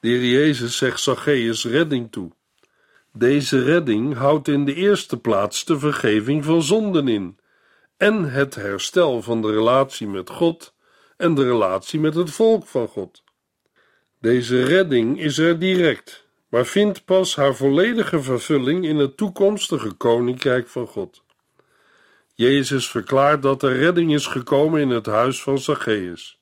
De 0.00 0.08
heer 0.08 0.24
Jezus 0.24 0.76
zegt 0.76 1.00
Zacchaeus 1.00 1.64
redding 1.64 2.12
toe. 2.12 2.30
Deze 3.12 3.62
redding 3.62 4.14
houdt 4.14 4.48
in 4.48 4.64
de 4.64 4.74
eerste 4.74 5.16
plaats 5.16 5.64
de 5.64 5.78
vergeving 5.78 6.44
van 6.44 6.62
zonden 6.62 7.08
in 7.08 7.38
en 7.96 8.32
het 8.32 8.54
herstel 8.54 9.22
van 9.22 9.42
de 9.42 9.50
relatie 9.50 10.06
met 10.06 10.30
God 10.30 10.74
en 11.16 11.34
de 11.34 11.44
relatie 11.44 12.00
met 12.00 12.14
het 12.14 12.30
volk 12.30 12.66
van 12.66 12.88
God. 12.88 13.26
Deze 14.20 14.64
redding 14.64 15.20
is 15.20 15.38
er 15.38 15.58
direct, 15.58 16.26
maar 16.48 16.66
vindt 16.66 17.04
pas 17.04 17.36
haar 17.36 17.54
volledige 17.54 18.22
vervulling 18.22 18.84
in 18.84 18.96
het 18.96 19.16
toekomstige 19.16 19.92
koninkrijk 19.92 20.68
van 20.68 20.86
God. 20.86 21.22
Jezus 22.34 22.90
verklaart 22.90 23.42
dat 23.42 23.62
er 23.62 23.76
redding 23.76 24.12
is 24.12 24.26
gekomen 24.26 24.80
in 24.80 24.88
het 24.88 25.06
huis 25.06 25.42
van 25.42 25.58
Zacchaeus. 25.58 26.40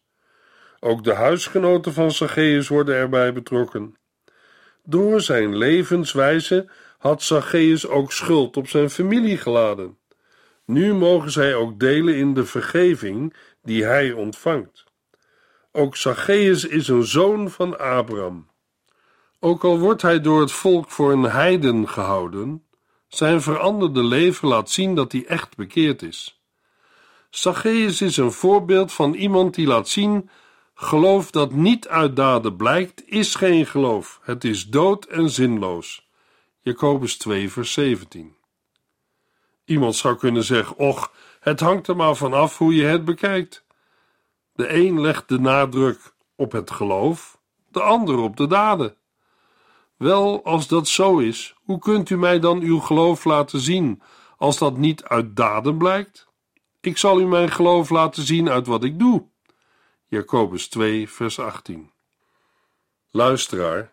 Ook 0.81 1.05
de 1.05 1.15
huisgenoten 1.15 1.93
van 1.93 2.11
Zacchaeus 2.11 2.69
worden 2.69 2.95
erbij 2.95 3.33
betrokken. 3.33 3.97
Door 4.85 5.21
zijn 5.21 5.57
levenswijze 5.57 6.71
had 6.99 7.23
Zacchaeus 7.23 7.87
ook 7.87 8.13
schuld 8.13 8.57
op 8.57 8.69
zijn 8.69 8.91
familie 8.91 9.37
geladen. 9.37 9.99
Nu 10.65 10.95
mogen 10.95 11.31
zij 11.31 11.55
ook 11.55 11.81
delen 11.81 12.17
in 12.17 12.35
de 12.35 12.45
vergeving 12.45 13.35
die 13.63 13.85
hij 13.85 14.13
ontvangt. 14.13 14.86
Ook 15.77 15.97
Zacchaeus 15.97 16.65
is 16.65 16.89
een 16.89 17.05
zoon 17.05 17.51
van 17.51 17.79
Abraham. 17.79 18.47
Ook 19.41 19.65
al 19.65 19.79
wordt 19.79 20.03
hij 20.03 20.21
door 20.21 20.41
het 20.41 20.53
volk 20.53 20.91
voor 20.91 21.13
een 21.13 21.23
heiden 21.23 21.89
gehouden, 21.89 22.65
zijn 23.09 23.43
veranderde 23.43 24.03
leven 24.03 24.49
laat 24.49 24.71
zien 24.71 24.95
dat 24.95 25.13
hij 25.13 25.27
echt 25.27 25.57
bekeerd 25.57 26.03
is. 26.03 26.41
Zacchaeus 27.31 28.01
is 28.01 28.17
een 28.17 28.33
voorbeeld 28.33 28.93
van 28.93 29.15
iemand 29.15 29.55
die 29.55 29.67
laat 29.67 29.89
zien: 29.89 30.31
geloof 30.75 31.31
dat 31.31 31.53
niet 31.53 31.89
uit 31.89 32.17
daden 32.17 32.57
blijkt, 32.57 33.03
is 33.07 33.35
geen 33.35 33.67
geloof. 33.67 34.21
Het 34.23 34.45
is 34.45 34.69
dood 34.69 35.05
en 35.05 35.31
zinloos. 35.31 36.09
Jacobus 36.61 37.17
2, 37.17 37.51
vers 37.51 37.73
17. 37.73 38.37
Iemand 39.65 39.97
zou 39.97 40.17
kunnen 40.17 40.45
zeggen: 40.45 40.77
Och, 40.77 41.13
het 41.41 41.61
hangt 41.61 41.89
er 41.89 41.97
maar 41.97 42.17
vanaf 42.17 42.59
hoe 42.59 42.75
je 42.75 42.85
het 42.85 43.05
bekijkt. 43.05 43.66
De 44.57 44.75
een 44.75 45.01
legt 45.01 45.29
de 45.29 45.39
nadruk 45.39 46.15
op 46.37 46.53
het 46.53 46.71
geloof, 46.71 47.39
de 47.69 47.83
ander 47.83 48.19
op 48.19 48.37
de 48.37 48.47
daden. 48.47 48.97
Wel, 49.97 50.45
als 50.45 50.69
dat 50.69 50.89
zo 50.89 51.19
is, 51.19 51.55
hoe 51.65 51.79
kunt 51.79 52.11
u 52.11 52.19
mij 52.19 52.39
dan 52.39 52.61
uw 52.61 52.79
geloof 52.79 53.25
laten 53.25 53.61
zien, 53.61 54.03
als 54.37 54.59
dat 54.59 54.77
niet 54.77 55.05
uit 55.05 55.37
daden 55.37 55.79
blijkt? 55.79 56.29
Ik 56.81 56.97
zal 56.97 57.21
u 57.21 57.27
mijn 57.27 57.51
geloof 57.51 57.91
laten 57.91 58.23
zien 58.23 58.49
uit 58.49 58.67
wat 58.67 58.85
ik 58.85 58.99
doe. 58.99 59.27
Jacobus 60.07 60.69
2, 60.69 61.09
vers 61.11 61.39
18. 61.39 61.91
Luisteraar, 63.11 63.93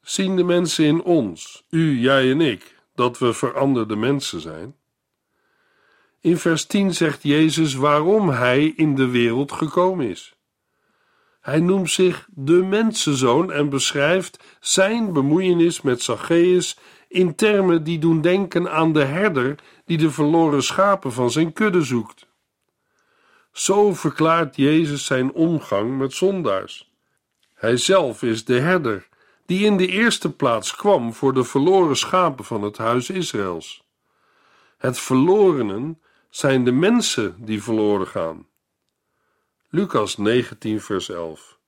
zien 0.00 0.36
de 0.36 0.44
mensen 0.44 0.84
in 0.84 1.02
ons, 1.02 1.64
u, 1.70 1.98
jij 1.98 2.30
en 2.30 2.40
ik, 2.40 2.82
dat 2.94 3.18
we 3.18 3.32
veranderde 3.32 3.96
mensen 3.96 4.40
zijn? 4.40 4.76
In 6.24 6.38
vers 6.38 6.66
10 6.66 6.94
zegt 6.94 7.22
Jezus 7.22 7.74
waarom 7.74 8.28
hij 8.28 8.72
in 8.76 8.94
de 8.94 9.08
wereld 9.08 9.52
gekomen 9.52 10.08
is. 10.08 10.34
Hij 11.40 11.60
noemt 11.60 11.90
zich 11.90 12.28
de 12.30 12.52
mensenzoon 12.52 13.52
en 13.52 13.68
beschrijft 13.68 14.44
zijn 14.60 15.12
bemoeienis 15.12 15.80
met 15.80 16.02
Zacchaeus 16.02 16.78
in 17.08 17.34
termen 17.34 17.84
die 17.84 17.98
doen 17.98 18.20
denken 18.20 18.70
aan 18.70 18.92
de 18.92 19.04
herder 19.04 19.54
die 19.84 19.98
de 19.98 20.10
verloren 20.10 20.62
schapen 20.62 21.12
van 21.12 21.30
zijn 21.30 21.52
kudde 21.52 21.82
zoekt. 21.82 22.26
Zo 23.52 23.94
verklaart 23.94 24.56
Jezus 24.56 25.04
zijn 25.04 25.32
omgang 25.32 25.98
met 25.98 26.12
zondaars. 26.12 26.92
Hij 27.54 27.76
zelf 27.76 28.22
is 28.22 28.44
de 28.44 28.60
herder 28.60 29.08
die 29.46 29.64
in 29.64 29.76
de 29.76 29.86
eerste 29.86 30.32
plaats 30.32 30.76
kwam 30.76 31.14
voor 31.14 31.34
de 31.34 31.44
verloren 31.44 31.96
schapen 31.96 32.44
van 32.44 32.62
het 32.62 32.76
huis 32.76 33.10
Israëls. 33.10 33.84
Het 34.78 34.98
verlorenen 34.98 35.98
zijn 36.34 36.64
de 36.64 36.72
mensen 36.72 37.36
die 37.38 37.62
verloren 37.62 38.06
gaan. 38.06 38.46
Lucas 39.68 40.16
19, 40.16 40.80
vers 40.80 41.08
11. 41.08 41.58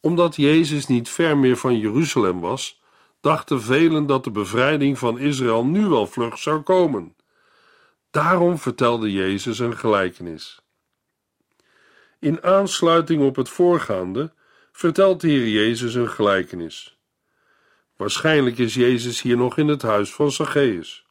Omdat 0.00 0.36
Jezus 0.36 0.86
niet 0.86 1.08
ver 1.08 1.38
meer 1.38 1.56
van 1.56 1.78
Jeruzalem 1.78 2.40
was, 2.40 2.82
dachten 3.20 3.62
velen 3.62 4.06
dat 4.06 4.24
de 4.24 4.30
bevrijding 4.30 4.98
van 4.98 5.18
Israël 5.18 5.64
nu 5.64 5.86
wel 5.86 6.06
vlug 6.06 6.38
zou 6.38 6.60
komen. 6.60 7.16
Daarom 8.10 8.58
vertelde 8.58 9.12
Jezus 9.12 9.58
een 9.58 9.76
gelijkenis. 9.76 10.60
In 12.18 12.42
aansluiting 12.42 13.22
op 13.22 13.36
het 13.36 13.48
voorgaande 13.48 14.32
vertelt 14.72 15.20
de 15.20 15.28
Heer 15.28 15.48
Jezus 15.48 15.94
een 15.94 16.10
gelijkenis. 16.10 16.98
Waarschijnlijk 17.96 18.58
is 18.58 18.74
Jezus 18.74 19.22
hier 19.22 19.36
nog 19.36 19.58
in 19.58 19.68
het 19.68 19.82
huis 19.82 20.14
van 20.14 20.30
Zacchaeus. 20.30 21.05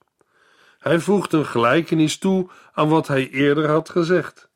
Hij 0.86 1.00
voegt 1.00 1.34
een 1.34 1.46
gelijkenis 1.46 2.18
toe 2.18 2.50
aan 2.74 2.90
wat 2.90 3.08
hij 3.08 3.30
eerder 3.30 3.70
had 3.70 3.90
gezegd. 3.90 4.50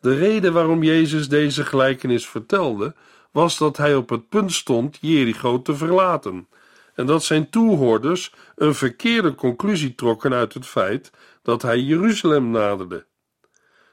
De 0.00 0.14
reden 0.14 0.52
waarom 0.52 0.82
Jezus 0.82 1.28
deze 1.28 1.64
gelijkenis 1.64 2.28
vertelde, 2.28 2.94
was 3.30 3.58
dat 3.58 3.76
hij 3.76 3.94
op 3.94 4.08
het 4.08 4.28
punt 4.28 4.52
stond 4.52 4.98
Jericho 5.00 5.62
te 5.62 5.76
verlaten 5.76 6.48
en 6.94 7.06
dat 7.06 7.24
zijn 7.24 7.50
toehoorders 7.50 8.34
een 8.56 8.74
verkeerde 8.74 9.34
conclusie 9.34 9.94
trokken 9.94 10.32
uit 10.32 10.54
het 10.54 10.66
feit 10.66 11.10
dat 11.42 11.62
hij 11.62 11.78
Jeruzalem 11.78 12.50
naderde. 12.50 13.06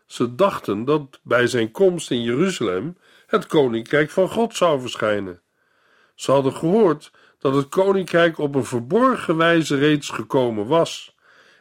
Ze 0.05 0.35
dachten 0.35 0.85
dat 0.85 1.19
bij 1.23 1.47
zijn 1.47 1.71
komst 1.71 2.11
in 2.11 2.21
Jeruzalem 2.21 2.97
het 3.27 3.45
koninkrijk 3.45 4.09
van 4.09 4.29
God 4.29 4.55
zou 4.55 4.81
verschijnen. 4.81 5.41
Ze 6.15 6.31
hadden 6.31 6.53
gehoord 6.53 7.11
dat 7.39 7.55
het 7.55 7.69
koninkrijk 7.69 8.37
op 8.37 8.55
een 8.55 8.65
verborgen 8.65 9.37
wijze 9.37 9.75
reeds 9.75 10.09
gekomen 10.09 10.67
was 10.67 11.15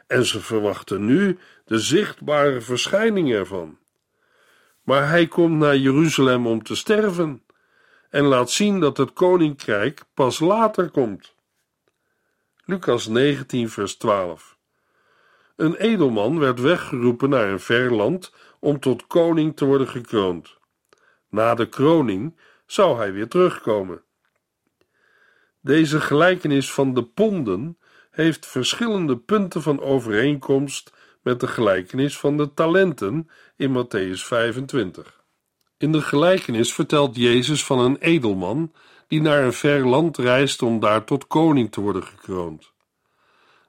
en 0.07 0.25
ze 0.25 0.41
verwachten 0.41 1.05
nu 1.05 1.37
de 1.65 1.79
zichtbare 1.79 2.61
verschijning 2.61 3.31
ervan. 3.31 3.77
Maar 4.83 5.09
hij 5.09 5.27
komt 5.27 5.57
naar 5.57 5.77
Jeruzalem 5.77 6.47
om 6.47 6.63
te 6.63 6.75
sterven 6.75 7.43
en 8.09 8.23
laat 8.23 8.51
zien 8.51 8.79
dat 8.79 8.97
het 8.97 9.13
koninkrijk 9.13 10.03
pas 10.13 10.39
later 10.39 10.89
komt. 10.89 11.35
Lucas 12.65 13.07
19, 13.07 13.69
vers 13.69 13.95
12. 13.95 14.57
Een 15.55 15.75
edelman 15.75 16.39
werd 16.39 16.59
weggeroepen 16.59 17.29
naar 17.29 17.49
een 17.49 17.59
ver 17.59 17.93
land 17.93 18.33
om 18.59 18.79
tot 18.79 19.07
koning 19.07 19.55
te 19.55 19.65
worden 19.65 19.87
gekroond. 19.87 20.57
Na 21.29 21.55
de 21.55 21.69
kroning 21.69 22.39
zou 22.65 22.97
hij 22.97 23.13
weer 23.13 23.27
terugkomen. 23.27 24.01
Deze 25.61 26.01
gelijkenis 26.01 26.71
van 26.71 26.93
de 26.93 27.03
ponden 27.03 27.77
heeft 28.17 28.45
verschillende 28.45 29.17
punten 29.17 29.61
van 29.61 29.81
overeenkomst 29.81 30.93
met 31.21 31.39
de 31.39 31.47
gelijkenis 31.47 32.17
van 32.17 32.37
de 32.37 32.53
talenten 32.53 33.29
in 33.55 33.69
Matthäus 33.69 34.21
25. 34.21 35.23
In 35.77 35.91
de 35.91 36.01
gelijkenis 36.01 36.73
vertelt 36.73 37.15
Jezus 37.15 37.65
van 37.65 37.79
een 37.79 37.97
edelman 37.97 38.71
die 39.07 39.21
naar 39.21 39.43
een 39.43 39.53
ver 39.53 39.87
land 39.87 40.17
reist 40.17 40.61
om 40.61 40.79
daar 40.79 41.03
tot 41.03 41.27
koning 41.27 41.71
te 41.71 41.81
worden 41.81 42.03
gekroond. 42.03 42.71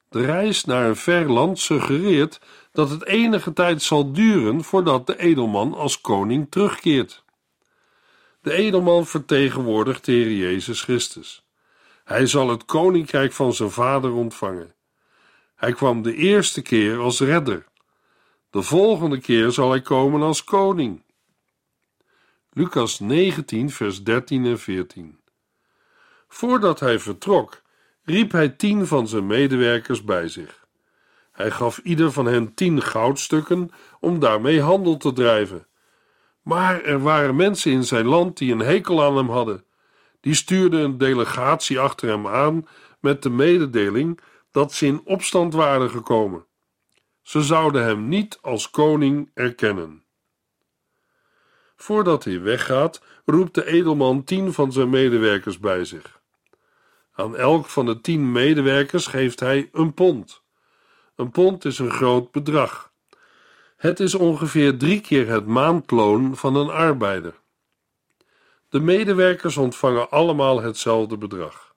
De 0.09 0.21
reis 0.21 0.65
naar 0.65 0.89
een 0.89 0.97
ver 0.97 1.33
land 1.33 1.59
suggereert 1.59 2.41
dat 2.73 2.91
het 2.91 3.05
enige 3.05 3.53
tijd 3.53 3.83
zal 3.83 4.13
duren 4.13 4.65
voordat 4.65 5.07
de 5.07 5.19
edelman 5.19 5.75
als 5.75 6.01
koning 6.01 6.51
terugkeert. 6.51 7.25
De 8.43 8.53
edelman 8.53 9.07
vertegenwoordigt 9.07 10.05
de 10.05 10.13
Heer 10.13 10.33
Jezus 10.33 10.83
Christus. 10.83 11.48
Hij 12.09 12.27
zal 12.27 12.49
het 12.49 12.65
koninkrijk 12.65 13.33
van 13.33 13.53
zijn 13.53 13.71
vader 13.71 14.13
ontvangen. 14.13 14.75
Hij 15.55 15.73
kwam 15.73 16.03
de 16.03 16.15
eerste 16.15 16.63
keer 16.63 16.99
als 16.99 17.21
redder. 17.21 17.67
De 18.51 18.63
volgende 18.63 19.21
keer 19.21 19.51
zal 19.51 19.71
hij 19.71 19.81
komen 19.81 20.23
als 20.23 20.45
koning. 20.45 21.03
Lucas 22.53 23.01
19, 23.01 23.71
vers 23.71 24.03
13 24.03 24.47
en 24.47 24.59
14. 24.59 25.21
Voordat 26.29 26.81
hij 26.81 26.99
vertrok, 26.99 27.63
riep 28.03 28.33
hij 28.33 28.49
tien 28.49 28.87
van 28.87 29.09
zijn 29.09 29.27
medewerkers 29.27 30.05
bij 30.05 30.29
zich. 30.29 30.67
Hij 31.33 31.51
gaf 31.51 31.79
ieder 31.79 32.13
van 32.13 32.27
hen 32.27 32.55
tien 32.55 32.83
goudstukken 32.83 33.71
om 34.01 34.19
daarmee 34.19 34.63
handel 34.63 34.97
te 34.97 35.13
drijven. 35.13 35.67
Maar 36.43 36.83
er 36.83 37.01
waren 37.01 37.37
mensen 37.37 37.73
in 37.73 37.85
zijn 37.85 38.07
land 38.07 38.37
die 38.37 38.53
een 38.53 38.59
hekel 38.59 39.05
aan 39.05 39.17
hem 39.17 39.31
hadden. 39.31 39.67
Die 40.21 40.35
stuurden 40.35 40.81
een 40.81 40.99
delegatie 40.99 41.79
achter 41.79 42.09
hem 42.09 42.27
aan 42.27 42.69
met 43.01 43.23
de 43.23 43.31
mededeling 43.31 44.21
dat 44.51 44.73
ze 44.73 44.87
in 44.87 45.01
opstand 45.05 45.55
waren 45.55 45.91
gekomen. 45.91 46.47
Ze 47.23 47.43
zouden 47.43 47.85
hem 47.85 48.09
niet 48.09 48.39
als 48.43 48.71
koning 48.71 49.31
erkennen. 49.35 50.05
Voordat 51.77 52.25
hij 52.25 52.41
weggaat, 52.41 53.03
roept 53.25 53.55
de 53.55 53.67
edelman 53.67 54.25
tien 54.25 54.53
van 54.53 54.73
zijn 54.73 54.91
medewerkers 54.91 55.59
bij 55.59 55.85
zich. 55.85 56.21
Aan 57.13 57.37
elk 57.37 57.67
van 57.67 57.87
de 57.87 58.01
tien 58.01 58.33
medewerkers 58.33 59.07
geeft 59.07 59.41
hij 59.41 59.69
een 59.73 59.95
pond. 59.95 60.43
Een 61.17 61.31
pond 61.31 61.65
is 61.65 61.79
een 61.79 61.91
groot 61.91 62.31
bedrag. 62.31 62.93
Het 63.77 64.01
is 64.01 64.15
ongeveer 64.15 64.79
drie 64.79 65.01
keer 65.01 65.29
het 65.29 65.47
maandloon 65.47 66.37
van 66.37 66.57
een 66.57 66.71
arbeider. 66.71 67.35
De 68.69 68.81
medewerkers 68.81 69.57
ontvangen 69.57 70.11
allemaal 70.11 70.61
hetzelfde 70.63 71.19
bedrag. 71.19 71.75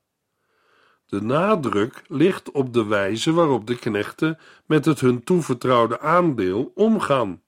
De 1.05 1.21
nadruk 1.21 2.01
ligt 2.07 2.51
op 2.51 2.73
de 2.73 2.85
wijze 2.85 3.33
waarop 3.33 3.67
de 3.67 3.77
knechten 3.77 4.39
met 4.65 4.85
het 4.85 4.99
hun 4.99 5.23
toevertrouwde 5.23 5.99
aandeel 5.99 6.71
omgaan, 6.75 7.41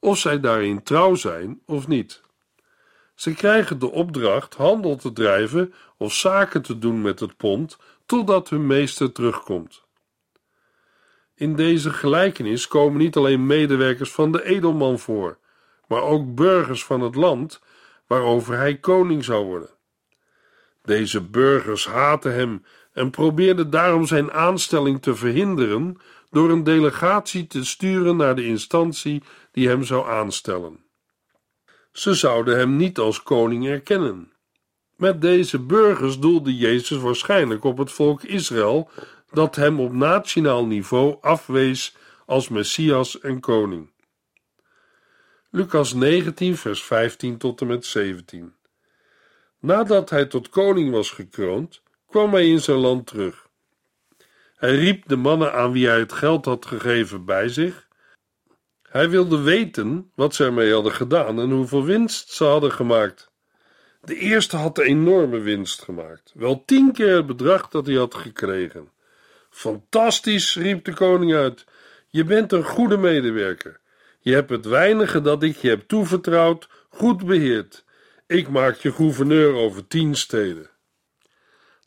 of 0.00 0.18
zij 0.18 0.40
daarin 0.40 0.82
trouw 0.82 1.14
zijn 1.14 1.60
of 1.66 1.88
niet. 1.88 2.20
Ze 3.14 3.34
krijgen 3.34 3.78
de 3.78 3.90
opdracht 3.90 4.54
handel 4.54 4.96
te 4.96 5.12
drijven 5.12 5.74
of 5.96 6.12
zaken 6.12 6.62
te 6.62 6.78
doen 6.78 7.02
met 7.02 7.20
het 7.20 7.36
pond 7.36 7.76
totdat 8.06 8.48
hun 8.48 8.66
meester 8.66 9.12
terugkomt. 9.12 9.84
In 11.34 11.56
deze 11.56 11.90
gelijkenis 11.90 12.68
komen 12.68 12.98
niet 12.98 13.16
alleen 13.16 13.46
medewerkers 13.46 14.12
van 14.12 14.32
de 14.32 14.44
edelman 14.44 14.98
voor, 14.98 15.38
maar 15.86 16.02
ook 16.02 16.34
burgers 16.34 16.84
van 16.84 17.00
het 17.00 17.14
land 17.14 17.60
waarover 18.12 18.56
hij 18.56 18.76
koning 18.76 19.24
zou 19.24 19.44
worden. 19.44 19.70
Deze 20.82 21.20
burgers 21.20 21.86
haatten 21.86 22.34
hem 22.34 22.64
en 22.92 23.10
probeerden 23.10 23.70
daarom 23.70 24.06
zijn 24.06 24.32
aanstelling 24.32 25.02
te 25.02 25.14
verhinderen 25.14 25.96
door 26.30 26.50
een 26.50 26.64
delegatie 26.64 27.46
te 27.46 27.64
sturen 27.64 28.16
naar 28.16 28.34
de 28.34 28.46
instantie 28.46 29.22
die 29.52 29.68
hem 29.68 29.84
zou 29.84 30.08
aanstellen. 30.08 30.84
Ze 31.92 32.14
zouden 32.14 32.58
hem 32.58 32.76
niet 32.76 32.98
als 32.98 33.22
koning 33.22 33.66
erkennen. 33.66 34.32
Met 34.96 35.20
deze 35.20 35.58
burgers 35.58 36.18
doelde 36.18 36.56
Jezus 36.56 36.98
waarschijnlijk 36.98 37.64
op 37.64 37.78
het 37.78 37.92
volk 37.92 38.22
Israël 38.22 38.90
dat 39.30 39.56
hem 39.56 39.80
op 39.80 39.92
nationaal 39.92 40.66
niveau 40.66 41.16
afwees 41.20 41.96
als 42.26 42.48
Messias 42.48 43.20
en 43.20 43.40
koning. 43.40 43.90
Lucas 45.54 45.92
19, 45.92 46.56
vers 46.56 46.82
15 46.82 47.38
tot 47.38 47.60
en 47.60 47.66
met 47.66 47.86
17. 47.86 48.54
Nadat 49.60 50.10
hij 50.10 50.26
tot 50.26 50.48
koning 50.48 50.90
was 50.90 51.10
gekroond, 51.10 51.82
kwam 52.08 52.32
hij 52.32 52.48
in 52.48 52.60
zijn 52.60 52.76
land 52.76 53.06
terug. 53.06 53.48
Hij 54.56 54.74
riep 54.74 55.08
de 55.08 55.16
mannen 55.16 55.52
aan 55.52 55.72
wie 55.72 55.86
hij 55.86 55.98
het 55.98 56.12
geld 56.12 56.44
had 56.44 56.66
gegeven 56.66 57.24
bij 57.24 57.48
zich. 57.48 57.88
Hij 58.82 59.10
wilde 59.10 59.40
weten 59.40 60.10
wat 60.14 60.34
ze 60.34 60.44
ermee 60.44 60.72
hadden 60.72 60.92
gedaan 60.92 61.40
en 61.40 61.50
hoeveel 61.50 61.84
winst 61.84 62.30
ze 62.30 62.44
hadden 62.44 62.72
gemaakt. 62.72 63.30
De 64.00 64.16
eerste 64.16 64.56
had 64.56 64.74
de 64.74 64.84
enorme 64.84 65.38
winst 65.38 65.82
gemaakt, 65.82 66.32
wel 66.34 66.64
tien 66.64 66.92
keer 66.92 67.16
het 67.16 67.26
bedrag 67.26 67.68
dat 67.68 67.86
hij 67.86 67.96
had 67.96 68.14
gekregen. 68.14 68.90
Fantastisch, 69.50 70.56
riep 70.56 70.84
de 70.84 70.94
koning 70.94 71.34
uit. 71.34 71.64
Je 72.08 72.24
bent 72.24 72.52
een 72.52 72.64
goede 72.64 72.96
medewerker. 72.96 73.80
Je 74.24 74.34
hebt 74.34 74.50
het 74.50 74.64
weinige 74.64 75.20
dat 75.20 75.42
ik 75.42 75.56
je 75.56 75.68
heb 75.68 75.88
toevertrouwd 75.88 76.68
goed 76.88 77.26
beheerd. 77.26 77.84
Ik 78.26 78.48
maak 78.48 78.76
je 78.76 78.92
gouverneur 78.92 79.54
over 79.54 79.86
tien 79.86 80.14
steden. 80.14 80.70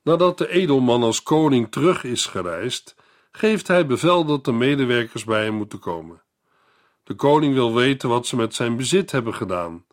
Nadat 0.03 0.37
de 0.37 0.49
edelman 0.49 1.03
als 1.03 1.23
koning 1.23 1.71
terug 1.71 2.03
is 2.03 2.25
gereisd, 2.25 2.95
geeft 3.31 3.67
hij 3.67 3.85
bevel 3.85 4.25
dat 4.25 4.45
de 4.45 4.51
medewerkers 4.51 5.23
bij 5.23 5.43
hem 5.43 5.53
moeten 5.53 5.79
komen. 5.79 6.21
De 7.03 7.13
koning 7.13 7.53
wil 7.53 7.73
weten 7.73 8.09
wat 8.09 8.27
ze 8.27 8.35
met 8.35 8.55
zijn 8.55 8.75
bezit 8.75 9.11
hebben 9.11 9.33
gedaan. 9.33 9.85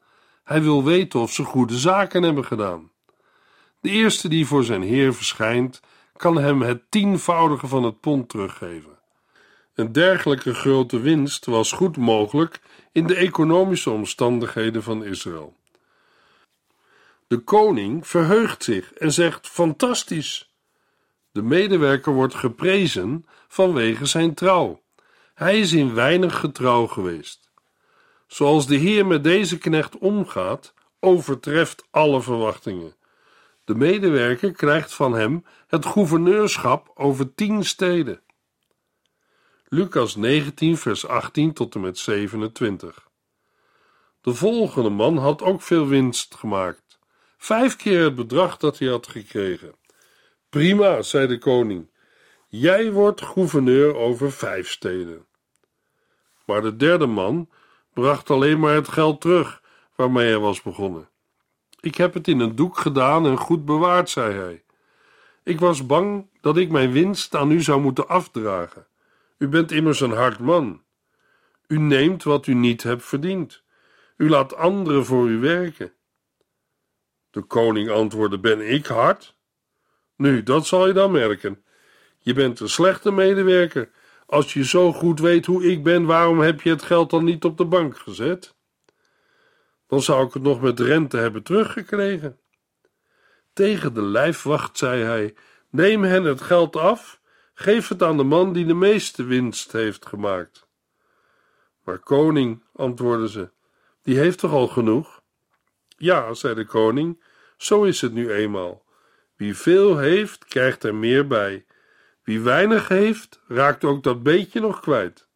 Hij 0.44 0.62
wil 0.62 0.84
weten 0.84 1.20
of 1.20 1.32
ze 1.32 1.44
goede 1.44 1.78
zaken 1.78 2.22
hebben 2.22 2.44
gedaan. 2.44 2.90
De 3.80 3.90
eerste 3.90 4.28
die 4.28 4.46
voor 4.46 4.64
zijn 4.64 4.82
heer 4.82 5.14
verschijnt, 5.14 5.80
kan 6.16 6.36
hem 6.36 6.62
het 6.62 6.90
tienvoudige 6.90 7.66
van 7.66 7.82
het 7.82 8.00
pond 8.00 8.28
teruggeven. 8.28 8.91
Een 9.74 9.92
dergelijke 9.92 10.54
grote 10.54 11.00
winst 11.00 11.46
was 11.46 11.72
goed 11.72 11.96
mogelijk 11.96 12.60
in 12.92 13.06
de 13.06 13.14
economische 13.14 13.90
omstandigheden 13.90 14.82
van 14.82 15.04
Israël. 15.04 15.56
De 17.26 17.38
koning 17.38 18.06
verheugt 18.06 18.64
zich 18.64 18.92
en 18.92 19.12
zegt: 19.12 19.48
Fantastisch! 19.48 20.54
De 21.32 21.42
medewerker 21.42 22.12
wordt 22.12 22.34
geprezen 22.34 23.26
vanwege 23.48 24.06
zijn 24.06 24.34
trouw. 24.34 24.82
Hij 25.34 25.60
is 25.60 25.72
in 25.72 25.94
weinig 25.94 26.38
getrouw 26.38 26.86
geweest. 26.86 27.50
Zoals 28.26 28.66
de 28.66 28.76
Heer 28.76 29.06
met 29.06 29.24
deze 29.24 29.58
knecht 29.58 29.98
omgaat, 29.98 30.74
overtreft 31.00 31.84
alle 31.90 32.22
verwachtingen. 32.22 32.94
De 33.64 33.74
medewerker 33.74 34.52
krijgt 34.52 34.94
van 34.94 35.12
hem 35.12 35.44
het 35.66 35.86
gouverneurschap 35.86 36.90
over 36.94 37.34
tien 37.34 37.64
steden. 37.64 38.20
Lucas 39.74 40.16
19, 40.16 40.76
vers 40.76 41.06
18 41.06 41.52
tot 41.52 41.74
en 41.74 41.80
met 41.80 41.98
27. 41.98 43.08
De 44.20 44.34
volgende 44.34 44.90
man 44.90 45.16
had 45.16 45.42
ook 45.42 45.62
veel 45.62 45.86
winst 45.86 46.34
gemaakt. 46.34 46.98
Vijf 47.36 47.76
keer 47.76 48.04
het 48.04 48.14
bedrag 48.14 48.56
dat 48.56 48.78
hij 48.78 48.88
had 48.88 49.06
gekregen. 49.06 49.74
Prima, 50.48 51.02
zei 51.02 51.26
de 51.26 51.38
koning. 51.38 51.90
Jij 52.48 52.92
wordt 52.92 53.22
gouverneur 53.22 53.94
over 53.94 54.32
vijf 54.32 54.70
steden. 54.70 55.26
Maar 56.46 56.62
de 56.62 56.76
derde 56.76 57.06
man 57.06 57.48
bracht 57.92 58.30
alleen 58.30 58.60
maar 58.60 58.74
het 58.74 58.88
geld 58.88 59.20
terug 59.20 59.62
waarmee 59.94 60.28
hij 60.28 60.38
was 60.38 60.62
begonnen. 60.62 61.08
Ik 61.80 61.94
heb 61.94 62.14
het 62.14 62.28
in 62.28 62.40
een 62.40 62.56
doek 62.56 62.78
gedaan 62.78 63.26
en 63.26 63.38
goed 63.38 63.64
bewaard, 63.64 64.10
zei 64.10 64.34
hij. 64.34 64.64
Ik 65.42 65.60
was 65.60 65.86
bang 65.86 66.26
dat 66.40 66.56
ik 66.56 66.70
mijn 66.70 66.92
winst 66.92 67.34
aan 67.34 67.50
u 67.50 67.62
zou 67.62 67.80
moeten 67.80 68.08
afdragen. 68.08 68.86
U 69.42 69.48
bent 69.48 69.72
immers 69.72 70.00
een 70.00 70.10
hard 70.10 70.38
man. 70.38 70.82
U 71.66 71.78
neemt 71.78 72.22
wat 72.22 72.46
u 72.46 72.54
niet 72.54 72.82
hebt 72.82 73.04
verdiend. 73.04 73.62
U 74.16 74.28
laat 74.28 74.54
anderen 74.54 75.04
voor 75.04 75.28
u 75.28 75.38
werken. 75.38 75.92
De 77.30 77.42
koning 77.42 77.90
antwoordde: 77.90 78.38
Ben 78.38 78.70
ik 78.70 78.86
hard? 78.86 79.36
Nu, 80.16 80.42
dat 80.42 80.66
zal 80.66 80.86
je 80.86 80.92
dan 80.92 81.10
merken. 81.10 81.64
Je 82.18 82.34
bent 82.34 82.60
een 82.60 82.68
slechte 82.68 83.12
medewerker. 83.12 83.90
Als 84.26 84.52
je 84.52 84.64
zo 84.64 84.92
goed 84.92 85.20
weet 85.20 85.46
hoe 85.46 85.64
ik 85.64 85.82
ben, 85.82 86.04
waarom 86.04 86.40
heb 86.40 86.60
je 86.60 86.70
het 86.70 86.82
geld 86.82 87.10
dan 87.10 87.24
niet 87.24 87.44
op 87.44 87.56
de 87.56 87.66
bank 87.66 87.98
gezet? 87.98 88.56
Dan 89.86 90.02
zou 90.02 90.26
ik 90.26 90.32
het 90.32 90.42
nog 90.42 90.60
met 90.60 90.80
rente 90.80 91.16
hebben 91.16 91.42
teruggekregen. 91.42 92.38
Tegen 93.52 93.94
de 93.94 94.02
lijfwacht 94.02 94.78
zei 94.78 95.02
hij: 95.02 95.34
Neem 95.70 96.02
hen 96.02 96.24
het 96.24 96.40
geld 96.40 96.76
af, 96.76 97.20
geef 97.62 97.88
het 97.88 98.02
aan 98.02 98.16
de 98.16 98.22
man 98.22 98.52
die 98.52 98.66
de 98.66 98.74
meeste 98.74 99.24
winst 99.24 99.72
heeft 99.72 100.06
gemaakt. 100.06 100.66
Maar 101.84 101.98
koning, 101.98 102.62
antwoordden 102.72 103.28
ze, 103.28 103.50
die 104.02 104.18
heeft 104.18 104.38
toch 104.38 104.52
al 104.52 104.68
genoeg? 104.68 105.22
Ja, 105.96 106.34
zei 106.34 106.54
de 106.54 106.64
koning, 106.64 107.22
zo 107.56 107.82
is 107.82 108.00
het 108.00 108.12
nu 108.12 108.32
eenmaal. 108.32 108.84
Wie 109.36 109.56
veel 109.56 109.98
heeft, 109.98 110.44
krijgt 110.44 110.84
er 110.84 110.94
meer 110.94 111.26
bij. 111.26 111.64
Wie 112.22 112.40
weinig 112.40 112.88
heeft, 112.88 113.40
raakt 113.46 113.84
ook 113.84 114.02
dat 114.02 114.22
beetje 114.22 114.60
nog 114.60 114.80
kwijt. 114.80 115.26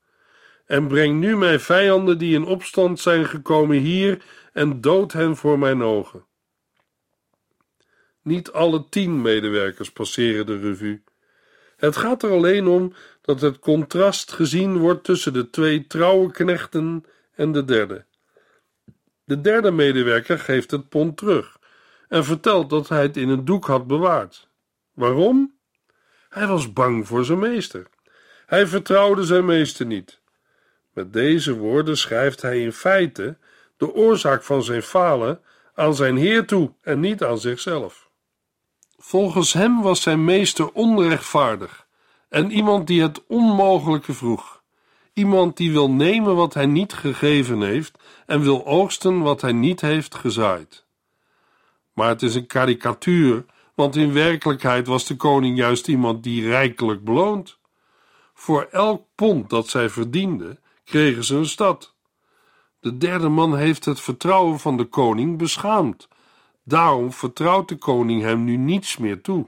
En 0.67 0.89
breng 0.89 1.21
nu 1.21 1.37
mijn 1.37 1.61
vijanden 1.61 2.19
die 2.19 2.35
in 2.35 2.45
opstand 2.45 3.01
zijn 3.01 3.27
gekomen 3.27 3.77
hier 3.77 4.25
en 4.53 4.81
dood 4.81 5.13
hen 5.13 5.37
voor 5.37 5.59
mijn 5.59 5.83
ogen. 5.83 6.25
Niet 8.23 8.53
alle 8.53 8.89
tien 8.89 9.23
medewerkers 9.23 9.91
passeren 9.91 10.47
de 10.47 10.59
revue. 10.59 11.03
Het 11.77 11.97
gaat 11.97 12.23
er 12.23 12.31
alleen 12.31 12.67
om 12.67 12.93
dat 13.21 13.41
het 13.41 13.59
contrast 13.59 14.33
gezien 14.33 14.77
wordt 14.77 15.05
tussen 15.05 15.33
de 15.33 15.51
twee 15.51 15.87
trouwe 15.87 16.31
knechten 16.31 17.05
en 17.35 17.53
de 17.53 17.65
derde. 17.65 18.05
De 19.25 19.41
derde 19.41 19.71
medewerker 19.71 20.39
geeft 20.39 20.71
het 20.71 20.89
pond 20.89 21.17
terug 21.17 21.59
en 22.09 22.25
vertelt 22.25 22.71
dat 22.71 22.89
hij 22.89 23.03
het 23.03 23.17
in 23.17 23.29
een 23.29 23.45
doek 23.45 23.67
had 23.67 23.87
bewaard. 23.87 24.49
Waarom? 24.93 25.55
Hij 26.29 26.47
was 26.47 26.73
bang 26.73 27.07
voor 27.07 27.25
zijn 27.25 27.39
meester. 27.39 27.87
Hij 28.47 28.67
vertrouwde 28.67 29.25
zijn 29.25 29.45
meester 29.45 29.87
niet. 29.87 30.21
Met 30.93 31.13
deze 31.13 31.57
woorden 31.57 31.97
schrijft 31.97 32.43
hij 32.43 32.63
in 32.63 32.73
feite 32.73 33.37
de 33.77 33.95
oorzaak 33.95 34.43
van 34.43 34.63
zijn 34.63 34.83
falen 34.83 35.41
aan 35.75 35.95
zijn 35.95 36.17
heer 36.17 36.47
toe 36.47 36.73
en 36.81 37.01
niet 37.01 37.23
aan 37.23 37.39
zichzelf. 37.39 38.06
Volgens 38.99 39.53
hem 39.53 39.83
was 39.83 40.03
zijn 40.03 40.25
meester 40.25 40.73
onrechtvaardig 40.73 41.87
en 42.29 42.51
iemand 42.51 42.87
die 42.87 43.03
het 43.03 43.27
onmogelijke 43.27 44.13
vroeg. 44.13 44.63
Iemand 45.13 45.57
die 45.57 45.73
wil 45.73 45.91
nemen 45.91 46.37
wat 46.37 46.55
hij 46.55 46.67
niet 46.67 46.93
gegeven 46.93 47.61
heeft 47.61 47.99
en 48.27 48.41
wil 48.41 48.67
oogsten 48.67 49.21
wat 49.21 49.41
hij 49.41 49.53
niet 49.53 49.81
heeft 49.81 50.15
gezaaid. 50.15 50.85
Maar 51.93 52.09
het 52.09 52.23
is 52.23 52.35
een 52.35 52.47
karikatuur, 52.47 53.45
want 53.75 53.97
in 53.97 54.13
werkelijkheid 54.13 54.87
was 54.87 55.07
de 55.07 55.17
koning 55.17 55.57
juist 55.57 55.89
iemand 55.89 56.23
die 56.23 56.49
rijkelijk 56.49 57.05
beloont. 57.05 57.59
Voor 58.35 58.69
elk 58.71 59.03
pond 59.15 59.51
dat 59.51 59.69
zij 59.69 59.89
verdienden, 59.89 60.61
kregen 60.85 61.25
ze 61.25 61.37
een 61.37 61.47
stad. 61.47 61.95
De 62.81 62.97
derde 62.97 63.29
man 63.29 63.57
heeft 63.57 63.85
het 63.85 64.01
vertrouwen 64.01 64.59
van 64.59 64.77
de 64.77 64.85
koning 64.85 65.39
beschaamd. 65.39 66.09
Daarom 66.69 67.13
vertrouwt 67.13 67.69
de 67.69 67.77
koning 67.77 68.23
hem 68.23 68.45
nu 68.45 68.57
niets 68.57 68.97
meer 68.97 69.21
toe. 69.21 69.47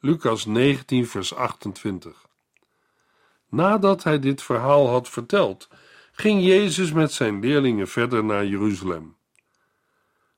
Lucas 0.00 0.44
19, 0.44 1.06
vers 1.06 1.34
28. 1.34 2.26
Nadat 3.48 4.02
hij 4.02 4.18
dit 4.18 4.42
verhaal 4.42 4.88
had 4.88 5.08
verteld, 5.08 5.68
ging 6.12 6.44
Jezus 6.44 6.92
met 6.92 7.12
zijn 7.12 7.40
leerlingen 7.40 7.88
verder 7.88 8.24
naar 8.24 8.46
Jeruzalem. 8.46 9.16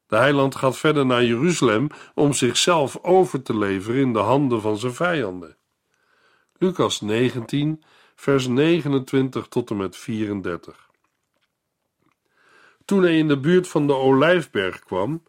De 0.06 0.16
heiland 0.16 0.54
gaat 0.54 0.76
verder 0.76 1.06
naar 1.06 1.24
Jeruzalem 1.24 1.88
om 2.14 2.32
zichzelf 2.32 2.98
over 3.02 3.42
te 3.42 3.58
leveren 3.58 4.00
in 4.00 4.12
de 4.12 4.18
handen 4.18 4.60
van 4.60 4.78
zijn 4.78 4.94
vijanden. 4.94 5.56
Lucas 6.58 7.00
19, 7.00 7.82
vers 8.14 8.46
29 8.46 9.48
tot 9.48 9.70
en 9.70 9.76
met 9.76 9.96
34. 9.96 10.90
Toen 12.84 13.02
hij 13.02 13.18
in 13.18 13.28
de 13.28 13.38
buurt 13.38 13.68
van 13.68 13.86
de 13.86 13.94
Olijfberg 13.94 14.78
kwam 14.78 15.22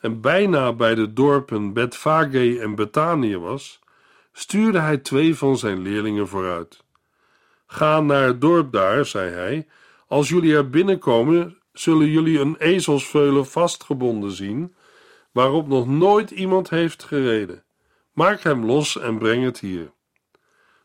en 0.00 0.20
bijna 0.20 0.72
bij 0.72 0.94
de 0.94 1.12
dorpen 1.12 1.72
Betfage 1.72 2.60
en 2.60 2.74
Betanië 2.74 3.36
was, 3.38 3.80
stuurde 4.32 4.78
hij 4.78 4.98
twee 4.98 5.34
van 5.36 5.58
zijn 5.58 5.78
leerlingen 5.78 6.28
vooruit. 6.28 6.84
Ga 7.66 8.00
naar 8.00 8.26
het 8.26 8.40
dorp 8.40 8.72
daar, 8.72 9.04
zei 9.04 9.30
hij. 9.30 9.66
Als 10.06 10.28
jullie 10.28 10.54
er 10.54 10.70
binnenkomen, 10.70 11.58
zullen 11.72 12.06
jullie 12.06 12.38
een 12.40 12.56
ezelsveulen 12.56 13.46
vastgebonden 13.46 14.30
zien, 14.30 14.74
waarop 15.32 15.68
nog 15.68 15.86
nooit 15.86 16.30
iemand 16.30 16.70
heeft 16.70 17.02
gereden. 17.02 17.64
Maak 18.12 18.40
hem 18.40 18.64
los 18.64 18.98
en 18.98 19.18
breng 19.18 19.44
het 19.44 19.60
hier. 19.60 19.92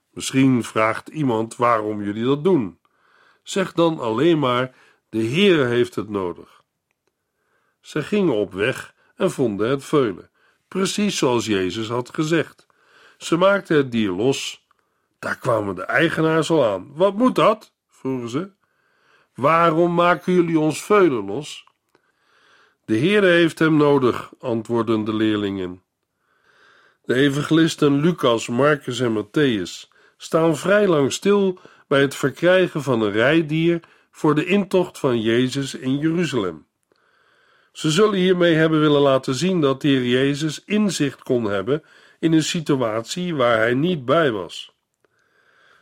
Misschien 0.09 0.63
vraagt 0.63 1.07
iemand 1.07 1.55
waarom 1.55 2.03
jullie 2.03 2.25
dat 2.25 2.43
doen. 2.43 2.79
Zeg 3.43 3.73
dan 3.73 3.99
alleen 3.99 4.39
maar: 4.39 4.75
de 5.09 5.21
Heer 5.21 5.65
heeft 5.65 5.95
het 5.95 6.09
nodig. 6.09 6.63
Ze 7.81 8.03
gingen 8.03 8.33
op 8.33 8.53
weg 8.53 8.92
en 9.23 9.31
vonden 9.31 9.69
het 9.69 9.85
veulen, 9.85 10.29
precies 10.67 11.17
zoals 11.17 11.45
Jezus 11.45 11.87
had 11.87 12.13
gezegd. 12.13 12.67
Ze 13.17 13.37
maakten 13.37 13.77
het 13.77 13.91
dier 13.91 14.11
los. 14.11 14.67
Daar 15.19 15.37
kwamen 15.37 15.75
de 15.75 15.83
eigenaars 15.83 16.49
al 16.49 16.65
aan. 16.65 16.91
Wat 16.93 17.13
moet 17.13 17.35
dat? 17.35 17.73
vroegen 17.87 18.29
ze. 18.29 18.51
Waarom 19.35 19.93
maken 19.93 20.33
jullie 20.33 20.59
ons 20.59 20.83
veulen 20.83 21.25
los? 21.25 21.65
De 22.85 22.95
Heer 22.95 23.23
heeft 23.23 23.59
hem 23.59 23.77
nodig, 23.77 24.31
antwoordden 24.39 25.03
de 25.03 25.13
leerlingen. 25.13 25.81
De 27.05 27.13
evangelisten 27.13 27.99
Lucas, 27.99 28.47
Marcus 28.47 28.99
en 28.99 29.25
Matthäus 29.25 29.91
staan 30.17 30.57
vrij 30.57 30.87
lang 30.87 31.13
stil 31.13 31.59
bij 31.87 32.01
het 32.01 32.15
verkrijgen 32.15 32.83
van 32.83 33.01
een 33.01 33.11
rijdier 33.11 33.79
voor 34.11 34.35
de 34.35 34.45
intocht 34.45 34.99
van 34.99 35.21
Jezus 35.21 35.73
in 35.73 35.97
Jeruzalem. 35.97 36.65
Ze 37.73 37.91
zullen 37.91 38.19
hiermee 38.19 38.55
hebben 38.55 38.79
willen 38.79 39.01
laten 39.01 39.35
zien 39.35 39.61
dat 39.61 39.81
de 39.81 40.09
Jezus 40.09 40.63
inzicht 40.65 41.23
kon 41.23 41.43
hebben 41.43 41.83
in 42.19 42.33
een 42.33 42.43
situatie 42.43 43.35
waar 43.35 43.57
hij 43.57 43.73
niet 43.73 44.05
bij 44.05 44.31
was. 44.31 44.75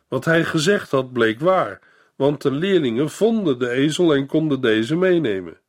Wat 0.07 0.25
hij 0.25 0.43
gezegd 0.43 0.91
had 0.91 1.13
bleek 1.13 1.39
waar, 1.39 1.79
want 2.15 2.41
de 2.41 2.51
leerlingen 2.51 3.09
vonden 3.09 3.59
de 3.59 3.69
ezel 3.69 4.13
en 4.15 4.25
konden 4.25 4.61
deze 4.61 4.95
meenemen. 4.95 5.59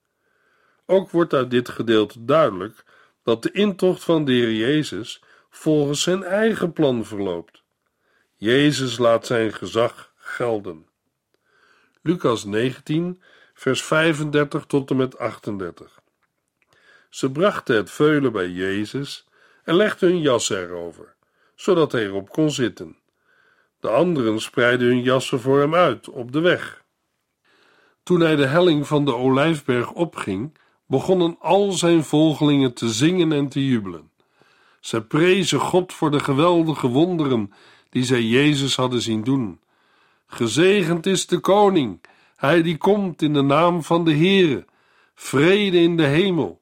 Ook 0.87 1.11
wordt 1.11 1.35
uit 1.35 1.51
dit 1.51 1.69
gedeelte 1.69 2.25
duidelijk 2.25 2.85
dat 3.23 3.43
de 3.43 3.51
intocht 3.53 4.05
van 4.05 4.25
de 4.25 4.57
Jezus 4.57 5.23
volgens 5.51 6.03
zijn 6.03 6.23
eigen 6.23 6.73
plan 6.73 7.05
verloopt. 7.05 7.63
Jezus 8.37 8.99
laat 8.99 9.27
zijn 9.27 9.53
gezag 9.53 10.13
gelden. 10.17 10.87
Lucas 12.03 12.45
19, 12.45 13.23
vers 13.55 13.83
35 13.83 14.65
tot 14.65 14.91
en 14.91 14.97
met 14.97 15.19
38. 15.19 16.02
Ze 17.13 17.31
brachten 17.31 17.77
het 17.77 17.91
veulen 17.91 18.33
bij 18.33 18.49
Jezus 18.49 19.27
en 19.65 19.75
legden 19.75 20.09
hun 20.09 20.21
jas 20.21 20.51
erover, 20.51 21.15
zodat 21.55 21.93
hij 21.93 22.05
erop 22.05 22.29
kon 22.29 22.51
zitten. 22.51 22.97
De 23.81 23.89
anderen 23.89 24.41
spreidden 24.41 24.89
hun 24.89 25.03
jassen 25.03 25.41
voor 25.41 25.61
hem 25.61 25.75
uit 25.75 26.09
op 26.09 26.33
de 26.33 26.41
weg. 26.41 26.85
Toen 28.03 28.21
hij 28.21 28.37
de 28.37 28.47
helling 28.47 28.87
van 28.87 29.05
de 29.05 29.15
Olijfberg 29.15 29.93
opging, 29.93 30.59
begonnen 30.87 31.37
al 31.39 31.73
zijn 31.73 32.05
volgelingen 32.05 32.75
te 32.75 32.89
zingen 32.89 33.33
en 33.33 33.49
te 33.49 33.67
jubelen. 33.67 34.11
Zij 34.81 35.01
prezen 35.01 35.61
God 35.61 35.93
voor 35.93 36.11
de 36.11 36.21
geweldige 36.21 36.87
wonderen 36.87 37.53
die 37.91 38.05
zij 38.05 38.23
Jezus 38.23 38.77
hadden 38.77 39.03
zien 39.03 39.25
doen. 39.25 39.61
Gezegend 40.27 41.07
is 41.07 41.27
de 41.27 41.39
koning, 41.39 42.01
hij 42.37 42.63
die 42.63 42.77
komt 42.77 43.23
in 43.23 43.33
de 43.33 43.43
naam 43.43 43.83
van 43.83 44.05
de 44.05 44.15
Heere. 44.15 44.65
Vrede 45.15 45.79
in 45.79 45.97
de 45.97 46.07
hemel. 46.07 46.62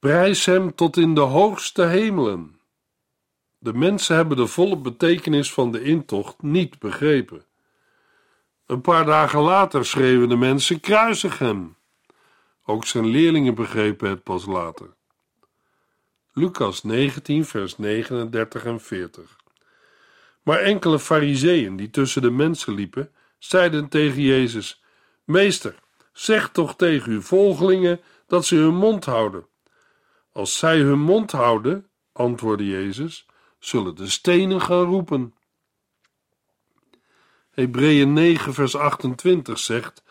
Prijs 0.00 0.44
hem 0.44 0.74
tot 0.74 0.96
in 0.96 1.14
de 1.14 1.20
hoogste 1.20 1.82
hemelen. 1.82 2.60
De 3.58 3.72
mensen 3.72 4.16
hebben 4.16 4.36
de 4.36 4.46
volle 4.46 4.76
betekenis 4.76 5.52
van 5.52 5.72
de 5.72 5.82
intocht 5.82 6.42
niet 6.42 6.78
begrepen. 6.78 7.44
Een 8.66 8.80
paar 8.80 9.04
dagen 9.04 9.40
later 9.40 9.84
schreeuwen 9.84 10.28
de 10.28 10.36
mensen: 10.36 10.80
kruisig 10.80 11.38
hem. 11.38 11.76
Ook 12.64 12.86
zijn 12.86 13.06
leerlingen 13.06 13.54
begrepen 13.54 14.08
het 14.08 14.22
pas 14.22 14.46
later. 14.46 14.94
Lucas 16.32 16.82
19, 16.82 17.44
vers 17.44 17.78
39 17.78 18.64
en 18.64 18.80
40. 18.80 19.36
Maar 20.42 20.58
enkele 20.58 20.98
fariseeën 20.98 21.76
die 21.76 21.90
tussen 21.90 22.22
de 22.22 22.30
mensen 22.30 22.74
liepen, 22.74 23.12
zeiden 23.38 23.88
tegen 23.88 24.22
Jezus: 24.22 24.82
Meester, 25.24 25.74
zeg 26.12 26.50
toch 26.50 26.76
tegen 26.76 27.12
uw 27.12 27.22
volgelingen 27.22 28.00
dat 28.26 28.44
ze 28.44 28.56
hun 28.56 28.74
mond 28.74 29.04
houden. 29.04 29.48
Als 30.32 30.58
zij 30.58 30.78
hun 30.78 31.00
mond 31.00 31.32
houden, 31.32 31.90
antwoordde 32.12 32.66
Jezus, 32.66 33.26
zullen 33.58 33.94
de 33.94 34.08
stenen 34.08 34.60
gaan 34.60 34.84
roepen. 34.84 35.34
Hebreeën 37.50 38.12
9, 38.12 38.54
vers 38.54 38.76
28 38.76 39.58
zegt: 39.58 40.02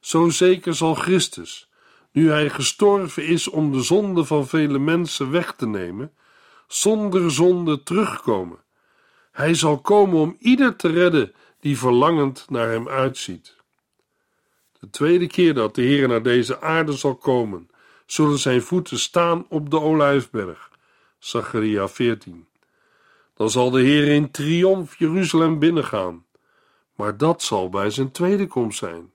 Zo 0.00 0.28
zeker 0.28 0.74
zal 0.74 0.94
Christus, 0.94 1.70
nu 2.12 2.30
hij 2.30 2.50
gestorven 2.50 3.26
is 3.26 3.48
om 3.48 3.72
de 3.72 3.82
zonde 3.82 4.24
van 4.24 4.46
vele 4.46 4.78
mensen 4.78 5.30
weg 5.30 5.54
te 5.54 5.66
nemen, 5.66 6.14
zonder 6.66 7.30
zonde 7.30 7.82
terugkomen. 7.82 8.64
Hij 9.32 9.54
zal 9.54 9.80
komen 9.80 10.18
om 10.18 10.36
ieder 10.38 10.76
te 10.76 10.88
redden 10.88 11.34
die 11.60 11.78
verlangend 11.78 12.46
naar 12.48 12.68
hem 12.68 12.88
uitziet. 12.88 13.56
De 14.80 14.90
tweede 14.90 15.26
keer 15.26 15.54
dat 15.54 15.74
de 15.74 15.82
Heer 15.82 16.08
naar 16.08 16.22
deze 16.22 16.60
aarde 16.60 16.92
zal 16.92 17.16
komen, 17.16 17.70
zullen 18.10 18.38
zijn 18.38 18.62
voeten 18.62 18.98
staan 18.98 19.46
op 19.48 19.70
de 19.70 19.80
olijfberg. 19.80 20.70
Zacharia 21.18 21.88
14. 21.88 22.46
Dan 23.34 23.50
zal 23.50 23.70
de 23.70 23.80
Heer 23.80 24.08
in 24.08 24.30
triomf 24.30 24.98
Jeruzalem 24.98 25.58
binnengaan. 25.58 26.24
Maar 26.94 27.16
dat 27.16 27.42
zal 27.42 27.68
bij 27.68 27.90
zijn 27.90 28.10
tweede 28.10 28.46
komst 28.46 28.78
zijn. 28.78 29.12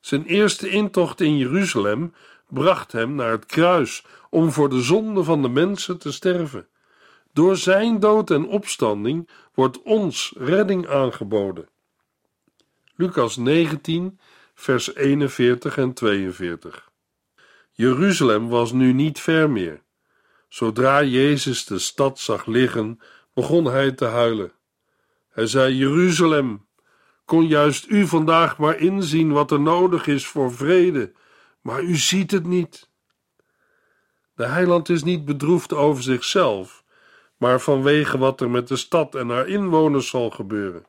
Zijn 0.00 0.24
eerste 0.24 0.68
intocht 0.68 1.20
in 1.20 1.36
Jeruzalem 1.36 2.14
bracht 2.48 2.92
hem 2.92 3.14
naar 3.14 3.30
het 3.30 3.46
kruis 3.46 4.04
om 4.30 4.52
voor 4.52 4.68
de 4.68 4.80
zonde 4.82 5.24
van 5.24 5.42
de 5.42 5.48
mensen 5.48 5.98
te 5.98 6.12
sterven. 6.12 6.66
Door 7.32 7.56
zijn 7.56 8.00
dood 8.00 8.30
en 8.30 8.46
opstanding 8.46 9.28
wordt 9.54 9.82
ons 9.82 10.34
redding 10.36 10.88
aangeboden. 10.88 11.68
Lucas 12.94 13.36
19, 13.36 14.18
vers 14.54 14.94
41 14.94 15.76
en 15.76 15.92
42. 15.92 16.92
Jeruzalem 17.76 18.48
was 18.48 18.72
nu 18.72 18.92
niet 18.92 19.20
ver 19.20 19.50
meer. 19.50 19.82
Zodra 20.48 21.02
Jezus 21.02 21.64
de 21.64 21.78
stad 21.78 22.18
zag 22.18 22.46
liggen, 22.46 23.00
begon 23.32 23.64
hij 23.64 23.92
te 23.92 24.04
huilen. 24.04 24.52
Hij 25.28 25.46
zei: 25.46 25.76
Jeruzalem, 25.76 26.66
kon 27.24 27.46
juist 27.46 27.86
u 27.88 28.06
vandaag 28.06 28.58
maar 28.58 28.78
inzien 28.78 29.32
wat 29.32 29.50
er 29.50 29.60
nodig 29.60 30.06
is 30.06 30.26
voor 30.26 30.52
vrede, 30.52 31.12
maar 31.60 31.82
u 31.82 31.96
ziet 31.96 32.30
het 32.30 32.46
niet. 32.46 32.90
De 34.34 34.46
heiland 34.46 34.88
is 34.88 35.02
niet 35.02 35.24
bedroefd 35.24 35.72
over 35.72 36.02
zichzelf, 36.02 36.84
maar 37.36 37.60
vanwege 37.60 38.18
wat 38.18 38.40
er 38.40 38.50
met 38.50 38.68
de 38.68 38.76
stad 38.76 39.14
en 39.14 39.28
haar 39.28 39.48
inwoners 39.48 40.08
zal 40.08 40.30
gebeuren. 40.30 40.86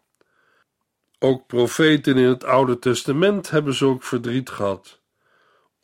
Ook 1.20 1.48
profeten 1.48 2.18
in 2.18 2.28
het 2.28 2.44
Oude 2.44 2.80
Testament 2.80 3.50
hebben 3.50 3.74
zulk 3.74 4.04
verdriet 4.04 4.50
gehad, 4.50 5.02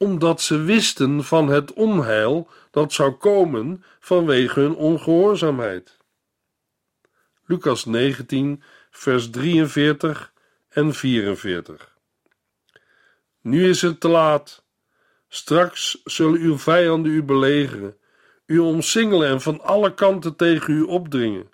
omdat 0.02 0.42
ze 0.42 0.62
wisten 0.62 1.24
van 1.24 1.48
het 1.48 1.74
onheil 1.74 2.48
dat 2.72 2.94
zou 2.94 3.12
komen 3.12 3.84
vanwege 4.00 4.60
hun 4.60 4.76
ongehoorzaamheid. 4.76 5.98
Lucas 7.46 7.86
19, 7.86 8.64
vers 8.92 9.30
43 9.30 10.34
en 10.70 10.94
44. 10.94 11.96
Nu 13.42 13.70
is 13.70 13.82
het 13.82 14.00
te 14.00 14.08
laat. 14.08 14.64
Straks 15.28 16.02
zullen 16.04 16.40
uw 16.40 16.58
vijanden 16.58 17.12
u 17.12 17.24
belegeren, 17.24 17.98
u 18.46 18.60
omsingelen 18.60 19.30
en 19.30 19.42
van 19.42 19.62
alle 19.62 19.94
kanten 19.94 20.36
tegen 20.36 20.74
u 20.74 20.82
opdringen. 20.82 21.50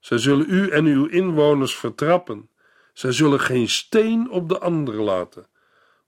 Zij 0.00 0.18
zullen 0.18 0.46
u 0.48 0.68
en 0.70 0.84
uw 0.84 1.06
inwoners 1.06 1.76
vertrappen. 1.76 2.48
Zij 2.92 3.12
zullen 3.12 3.40
geen 3.40 3.68
steen 3.68 4.30
op 4.30 4.48
de 4.48 4.58
andere 4.58 5.02
laten. 5.02 5.46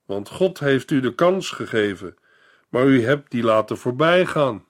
Want 0.07 0.29
God 0.29 0.59
heeft 0.59 0.91
u 0.91 1.01
de 1.01 1.15
kans 1.15 1.51
gegeven, 1.51 2.17
maar 2.69 2.87
u 2.87 3.05
hebt 3.05 3.31
die 3.31 3.43
laten 3.43 3.79
voorbijgaan. 3.79 4.65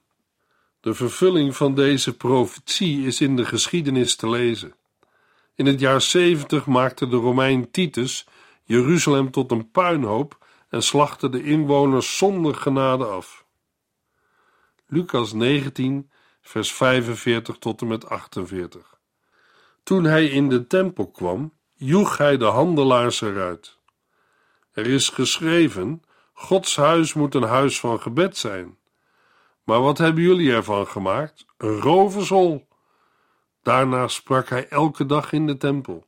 De 0.81 0.95
vervulling 0.95 1.57
van 1.57 1.75
deze 1.75 2.17
profetie 2.17 3.07
is 3.07 3.21
in 3.21 3.37
de 3.37 3.45
geschiedenis 3.45 4.17
te 4.17 4.29
lezen. 4.29 4.75
In 5.55 5.67
het 5.67 5.81
jaar 5.81 6.01
70 6.01 6.67
maakte 6.67 7.09
de 7.09 7.17
Romein 7.17 7.71
Titus 7.71 8.27
Jeruzalem 8.63 9.31
tot 9.31 9.51
een 9.51 9.71
puinhoop 9.71 10.47
en 10.69 10.83
slachtte 10.83 11.29
de 11.29 11.43
inwoners 11.43 12.17
zonder 12.17 12.55
genade 12.55 13.05
af. 13.05 13.45
Lucas 14.87 15.33
19, 15.33 16.11
vers 16.41 16.73
45 16.73 17.59
tot 17.59 17.81
en 17.81 17.87
met 17.87 18.09
48. 18.09 18.99
Toen 19.83 20.05
hij 20.05 20.27
in 20.27 20.49
de 20.49 20.67
tempel 20.67 21.11
kwam, 21.11 21.53
joeg 21.75 22.19
hij 22.19 22.37
de 22.37 22.45
handelaars 22.45 23.21
eruit. 23.21 23.76
Er 24.77 24.87
is 24.87 25.09
geschreven: 25.09 26.03
Gods 26.33 26.77
huis 26.77 27.15
moet 27.15 27.35
een 27.35 27.43
huis 27.43 27.81
van 27.81 28.01
gebed 28.01 28.37
zijn. 28.37 28.79
Maar 29.65 29.81
wat 29.81 29.99
hebben 29.99 30.23
jullie 30.23 30.53
ervan 30.53 30.87
gemaakt? 30.87 31.47
Een 31.57 31.81
rovershol. 31.81 32.69
Daarna 33.63 34.09
sprak 34.09 34.49
hij 34.49 34.69
elke 34.69 35.07
dag 35.07 35.33
in 35.33 35.47
de 35.47 35.57
tempel. 35.57 36.07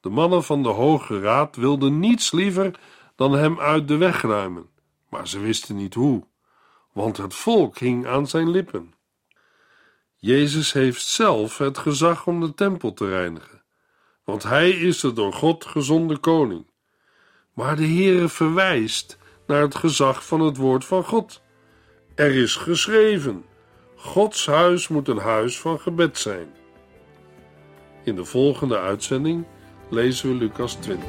De 0.00 0.08
mannen 0.08 0.44
van 0.44 0.62
de 0.62 0.68
Hoge 0.68 1.20
Raad 1.20 1.56
wilden 1.56 1.98
niets 1.98 2.32
liever 2.32 2.80
dan 3.16 3.32
hem 3.32 3.60
uit 3.60 3.88
de 3.88 3.96
weg 3.96 4.22
ruimen, 4.22 4.68
maar 5.08 5.28
ze 5.28 5.38
wisten 5.38 5.76
niet 5.76 5.94
hoe, 5.94 6.26
want 6.92 7.16
het 7.16 7.34
volk 7.34 7.78
hing 7.78 8.06
aan 8.06 8.26
zijn 8.26 8.50
lippen. 8.50 8.94
Jezus 10.16 10.72
heeft 10.72 11.06
zelf 11.06 11.58
het 11.58 11.78
gezag 11.78 12.26
om 12.26 12.40
de 12.40 12.54
tempel 12.54 12.92
te 12.92 13.08
reinigen, 13.08 13.62
want 14.24 14.42
hij 14.42 14.70
is 14.70 15.00
de 15.00 15.12
door 15.12 15.32
God 15.32 15.64
gezonde 15.64 16.18
koning. 16.18 16.66
Maar 17.58 17.76
de 17.76 17.86
Heere 17.86 18.28
verwijst 18.28 19.18
naar 19.46 19.60
het 19.60 19.74
gezag 19.74 20.26
van 20.26 20.40
het 20.40 20.56
woord 20.56 20.84
van 20.84 21.04
God. 21.04 21.42
Er 22.14 22.34
is 22.34 22.56
geschreven: 22.56 23.44
Gods 23.96 24.46
huis 24.46 24.88
moet 24.88 25.08
een 25.08 25.18
huis 25.18 25.60
van 25.60 25.80
gebed 25.80 26.18
zijn. 26.18 26.46
In 28.04 28.16
de 28.16 28.24
volgende 28.24 28.78
uitzending 28.78 29.46
lezen 29.90 30.28
we 30.28 30.34
Lucas 30.34 30.74
20. 30.74 31.08